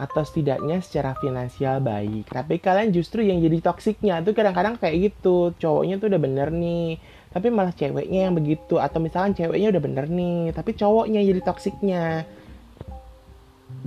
atau 0.00 0.24
setidaknya 0.24 0.80
secara 0.80 1.12
finansial 1.20 1.84
baik. 1.84 2.32
Tapi 2.32 2.56
kalian 2.56 2.88
justru 2.88 3.20
yang 3.20 3.44
jadi 3.44 3.60
toksiknya 3.60 4.24
tuh 4.24 4.32
kadang-kadang 4.32 4.80
kayak 4.80 5.12
gitu. 5.12 5.52
Cowoknya 5.60 6.00
tuh 6.00 6.08
udah 6.08 6.20
bener 6.20 6.48
nih. 6.48 6.96
Tapi 7.28 7.52
malah 7.52 7.76
ceweknya 7.76 8.26
yang 8.26 8.34
begitu. 8.34 8.80
Atau 8.80 9.04
misalkan 9.04 9.36
ceweknya 9.36 9.76
udah 9.76 9.82
bener 9.84 10.08
nih. 10.08 10.56
Tapi 10.56 10.72
cowoknya 10.72 11.20
jadi 11.20 11.40
toksiknya. 11.44 12.04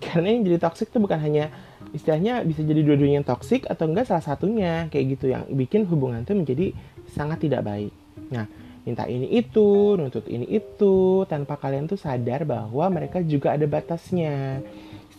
Karena 0.06 0.28
yang 0.30 0.46
jadi 0.46 0.58
toksik 0.62 0.94
tuh 0.94 1.02
bukan 1.02 1.18
hanya 1.18 1.50
istilahnya 1.98 2.46
bisa 2.46 2.62
jadi 2.62 2.82
dua-duanya 2.86 3.22
yang 3.22 3.28
toksik 3.28 3.66
atau 3.66 3.90
enggak 3.90 4.06
salah 4.06 4.22
satunya. 4.22 4.86
Kayak 4.94 5.06
gitu 5.18 5.26
yang 5.34 5.50
bikin 5.50 5.90
hubungan 5.90 6.22
tuh 6.30 6.38
menjadi 6.38 6.78
sangat 7.10 7.42
tidak 7.42 7.66
baik. 7.66 7.94
Nah 8.30 8.46
minta 8.84 9.08
ini 9.08 9.32
itu 9.32 9.96
nuntut 9.96 10.28
ini 10.28 10.44
itu 10.44 11.24
tanpa 11.32 11.56
kalian 11.56 11.88
tuh 11.88 11.96
sadar 11.96 12.44
bahwa 12.44 12.84
mereka 12.92 13.24
juga 13.24 13.56
ada 13.56 13.64
batasnya 13.64 14.60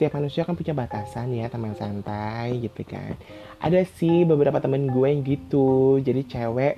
setiap 0.04 0.20
manusia 0.20 0.44
kan 0.44 0.52
punya 0.52 0.76
batasan 0.76 1.32
ya 1.32 1.48
teman 1.48 1.72
santai 1.72 2.60
gitu 2.60 2.84
kan. 2.84 3.16
Ada 3.56 3.88
sih 3.88 4.28
beberapa 4.28 4.60
temen 4.60 4.92
gue 4.92 5.08
yang 5.08 5.24
gitu. 5.24 5.96
Jadi 6.04 6.28
cewek 6.28 6.76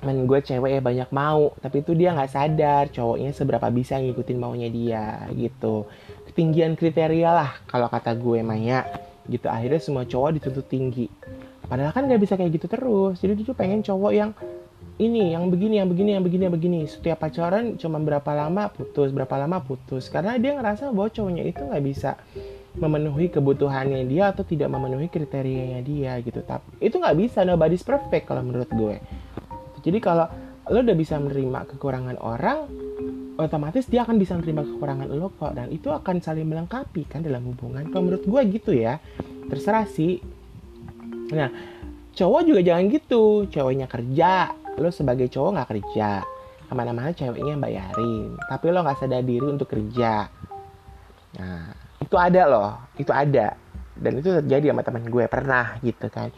temen 0.00 0.24
gue 0.24 0.40
cewek 0.40 0.72
ya 0.72 0.80
banyak 0.80 1.12
mau 1.12 1.52
tapi 1.60 1.84
itu 1.84 1.92
dia 1.92 2.16
nggak 2.16 2.32
sadar 2.32 2.88
cowoknya 2.88 3.36
seberapa 3.36 3.68
bisa 3.68 4.00
ngikutin 4.00 4.40
maunya 4.40 4.72
dia 4.72 5.28
gitu. 5.36 5.84
Ketinggian 6.32 6.80
kriteria 6.80 7.28
lah 7.28 7.60
kalau 7.68 7.92
kata 7.92 8.16
gue 8.16 8.40
Maya. 8.40 8.88
Gitu 9.28 9.44
akhirnya 9.44 9.84
semua 9.84 10.08
cowok 10.08 10.40
dituntut 10.40 10.64
tinggi. 10.64 11.12
Padahal 11.68 11.92
kan 11.92 12.08
nggak 12.08 12.24
bisa 12.24 12.40
kayak 12.40 12.56
gitu 12.56 12.72
terus. 12.72 13.20
Jadi 13.20 13.44
dia 13.44 13.52
tuh 13.52 13.52
pengen 13.52 13.84
cowok 13.84 14.12
yang 14.16 14.32
ini 14.98 15.30
yang 15.30 15.46
begini 15.46 15.78
yang 15.78 15.88
begini 15.88 16.10
yang 16.18 16.24
begini 16.26 16.42
yang 16.50 16.54
begini. 16.54 16.80
Setiap 16.90 17.22
pacaran 17.22 17.78
cuma 17.78 18.02
berapa 18.02 18.30
lama 18.34 18.66
putus 18.66 19.14
berapa 19.14 19.30
lama 19.38 19.62
putus. 19.62 20.10
Karena 20.10 20.34
dia 20.36 20.58
ngerasa 20.58 20.90
bahwa 20.90 21.08
cowoknya 21.08 21.46
itu 21.46 21.62
nggak 21.62 21.84
bisa 21.86 22.18
memenuhi 22.78 23.30
kebutuhannya 23.30 24.06
dia 24.10 24.34
atau 24.34 24.42
tidak 24.42 24.66
memenuhi 24.70 25.06
kriterianya 25.06 25.80
dia 25.86 26.18
gitu. 26.18 26.42
Tapi 26.42 26.82
itu 26.82 26.98
nggak 26.98 27.14
bisa. 27.14 27.46
Nobody's 27.46 27.86
perfect 27.86 28.26
kalau 28.26 28.42
menurut 28.42 28.66
gue. 28.74 28.98
Jadi 29.86 29.98
kalau 30.02 30.26
lo 30.68 30.82
udah 30.82 30.96
bisa 30.98 31.16
menerima 31.16 31.64
kekurangan 31.74 32.18
orang 32.20 32.68
otomatis 33.38 33.86
dia 33.86 34.04
akan 34.04 34.18
bisa 34.18 34.34
menerima 34.34 34.66
kekurangan 34.66 35.06
lo 35.14 35.30
kok. 35.38 35.54
Dan 35.54 35.70
itu 35.70 35.94
akan 35.94 36.18
saling 36.18 36.42
melengkapi 36.42 37.06
kan 37.06 37.22
dalam 37.22 37.46
hubungan. 37.46 37.86
Kalau 37.94 38.02
menurut 38.02 38.26
gue 38.26 38.40
gitu 38.50 38.74
ya. 38.74 38.98
Terserah 39.46 39.86
sih. 39.86 40.18
Nah 41.30 41.54
cowok 42.18 42.42
juga 42.50 42.60
jangan 42.66 42.90
gitu. 42.90 43.46
Cowoknya 43.46 43.86
kerja 43.86 44.66
lo 44.78 44.90
sebagai 44.94 45.26
cowok 45.28 45.50
nggak 45.58 45.70
kerja. 45.74 46.10
Ke 46.68 46.74
mana-mana 46.76 47.16
ceweknya 47.16 47.56
yang 47.56 47.62
bayarin. 47.64 48.36
Tapi 48.48 48.64
lo 48.68 48.84
nggak 48.84 48.98
sadar 49.00 49.24
diri 49.24 49.46
untuk 49.46 49.68
kerja. 49.72 50.28
Nah 51.40 51.72
itu 51.98 52.16
ada 52.16 52.42
loh. 52.48 52.70
Itu 52.96 53.10
ada. 53.12 53.56
Dan 53.98 54.22
itu 54.22 54.30
terjadi 54.30 54.70
sama 54.70 54.82
teman 54.84 55.04
gue. 55.08 55.24
Pernah 55.26 55.80
gitu 55.80 56.06
kan. 56.12 56.28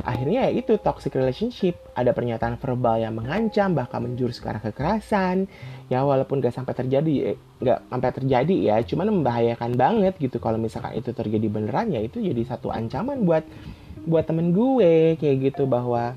Akhirnya 0.00 0.48
ya 0.48 0.52
itu 0.56 0.80
toxic 0.80 1.12
relationship. 1.12 1.76
Ada 1.92 2.16
pernyataan 2.16 2.56
verbal 2.56 3.04
yang 3.04 3.16
mengancam 3.16 3.76
bahkan 3.76 4.00
menjurus 4.00 4.40
ke 4.40 4.48
arah 4.48 4.60
kekerasan. 4.60 5.48
Ya 5.92 6.04
walaupun 6.04 6.40
gak 6.40 6.56
sampai 6.56 6.72
terjadi 6.72 7.36
nggak 7.60 7.78
sampai 7.88 8.10
terjadi 8.16 8.56
ya. 8.72 8.76
Cuman 8.84 9.12
membahayakan 9.20 9.76
banget 9.76 10.16
gitu. 10.20 10.40
Kalau 10.40 10.56
misalkan 10.56 10.96
itu 10.96 11.12
terjadi 11.12 11.48
beneran 11.48 11.92
ya 11.92 12.00
itu 12.00 12.20
jadi 12.20 12.40
satu 12.44 12.68
ancaman 12.72 13.24
buat 13.24 13.44
buat 14.08 14.24
temen 14.24 14.56
gue 14.56 15.20
kayak 15.20 15.36
gitu 15.52 15.68
bahwa 15.68 16.16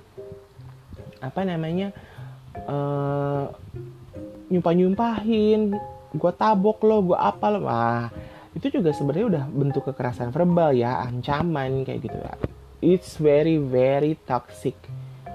apa 1.24 1.48
namanya 1.48 1.96
uh, 2.68 3.48
nyumpah 4.52 4.74
nyumpahin 4.76 5.80
gue 6.14 6.32
tabok 6.36 6.84
lo 6.84 6.98
gue 7.14 7.18
apa 7.18 7.48
lo. 7.48 7.66
Wah 7.66 8.12
itu 8.54 8.70
juga 8.70 8.94
sebenarnya 8.94 9.26
udah 9.26 9.44
bentuk 9.50 9.88
kekerasan 9.90 10.30
verbal 10.30 10.76
ya 10.78 11.02
ancaman 11.08 11.88
kayak 11.88 12.06
gitu 12.06 12.18
ya. 12.20 12.36
It's 12.84 13.18
very 13.18 13.58
very 13.58 14.20
toxic. 14.28 14.76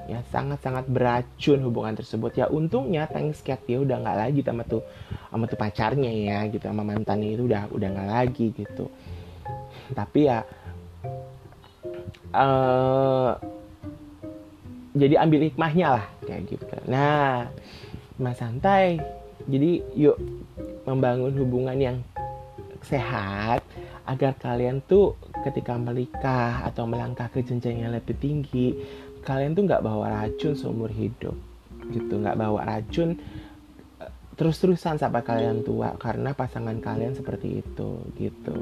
Ya 0.09 0.25
sangat 0.33 0.65
sangat 0.65 0.89
beracun 0.89 1.61
hubungan 1.65 1.99
tersebut. 1.99 2.37
Ya 2.39 2.47
untungnya 2.49 3.11
thanks 3.11 3.43
cat 3.43 3.61
dia 3.67 3.83
udah 3.83 3.99
nggak 3.99 4.19
lagi 4.29 4.41
sama 4.45 4.63
tuh 4.65 4.85
sama 5.29 5.45
tuh 5.51 5.59
pacarnya 5.59 6.13
ya 6.13 6.39
gitu 6.49 6.65
sama 6.65 6.87
mantannya 6.87 7.35
itu 7.35 7.45
udah 7.49 7.69
udah 7.75 7.89
nggak 7.89 8.09
lagi 8.09 8.47
gitu. 8.55 8.87
Tapi 9.93 10.21
ya 10.29 10.45
uh, 12.33 13.58
jadi 14.97 15.21
ambil 15.21 15.45
hikmahnya 15.49 15.87
lah 16.01 16.07
kayak 16.25 16.49
gitu. 16.49 16.65
Nah 16.89 17.49
mas 18.19 18.39
santai 18.41 18.99
jadi 19.47 19.81
yuk 19.95 20.19
membangun 20.85 21.33
hubungan 21.37 21.79
yang 21.79 21.97
sehat 22.83 23.63
agar 24.09 24.33
kalian 24.41 24.81
tuh 24.89 25.15
ketika 25.45 25.77
menikah 25.77 26.65
atau 26.65 26.89
melangkah 26.89 27.29
ke 27.29 27.45
jenjang 27.45 27.85
yang 27.85 27.93
lebih 27.93 28.17
tinggi 28.17 28.73
kalian 29.23 29.53
tuh 29.53 29.69
nggak 29.69 29.85
bawa 29.85 30.25
racun 30.25 30.57
seumur 30.57 30.89
hidup 30.89 31.37
gitu. 31.93 32.15
Nggak 32.17 32.39
bawa 32.41 32.65
racun 32.65 33.21
eh, 34.01 34.13
terus-terusan 34.41 34.97
sampai 34.97 35.21
kalian 35.21 35.63
tua 35.63 35.93
karena 36.01 36.33
pasangan 36.33 36.81
kalian 36.81 37.13
seperti 37.13 37.61
itu 37.61 37.91
gitu. 38.17 38.57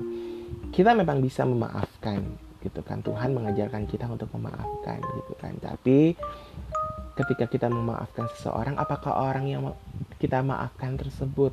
Kita 0.75 0.93
memang 0.93 1.23
bisa 1.23 1.47
memaafkan 1.47 2.46
gitu 2.63 2.81
kan. 2.85 3.01
Tuhan 3.05 3.33
mengajarkan 3.37 3.85
kita 3.89 4.09
untuk 4.09 4.31
memaafkan 4.37 5.01
gitu 5.01 5.33
kan. 5.39 5.55
Tapi 5.61 6.17
ketika 7.17 7.45
kita 7.49 7.69
memaafkan 7.73 8.29
seseorang 8.37 8.77
apakah 8.77 9.33
orang 9.33 9.45
yang 9.49 9.63
kita 10.21 10.45
maafkan 10.45 11.01
tersebut 11.01 11.53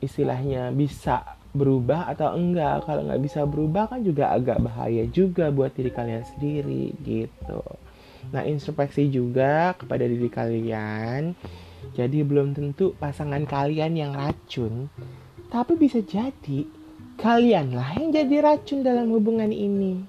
istilahnya 0.00 0.72
bisa 0.72 1.38
berubah 1.52 2.08
atau 2.08 2.36
enggak? 2.36 2.84
Kalau 2.84 3.04
nggak 3.04 3.22
bisa 3.24 3.44
berubah 3.44 3.90
kan 3.90 4.00
juga 4.04 4.32
agak 4.32 4.62
bahaya 4.62 5.04
juga 5.08 5.48
buat 5.52 5.72
diri 5.74 5.90
kalian 5.92 6.24
sendiri 6.36 6.96
gitu. 7.04 7.62
Nah 8.34 8.44
introspeksi 8.44 9.08
juga 9.08 9.72
kepada 9.76 10.04
diri 10.04 10.28
kalian. 10.28 11.36
Jadi 11.94 12.26
belum 12.26 12.52
tentu 12.58 12.92
pasangan 12.98 13.46
kalian 13.46 13.94
yang 13.94 14.12
racun 14.12 14.90
tapi 15.48 15.80
bisa 15.80 16.04
jadi 16.04 16.68
Kalianlah 17.18 17.98
yang 17.98 18.14
jadi 18.14 18.36
racun 18.46 18.86
dalam 18.86 19.10
hubungan 19.10 19.50
ini. 19.50 20.06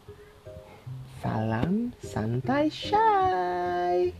Salam 1.26 1.89
santai 2.06 2.69
shy. 2.69 4.13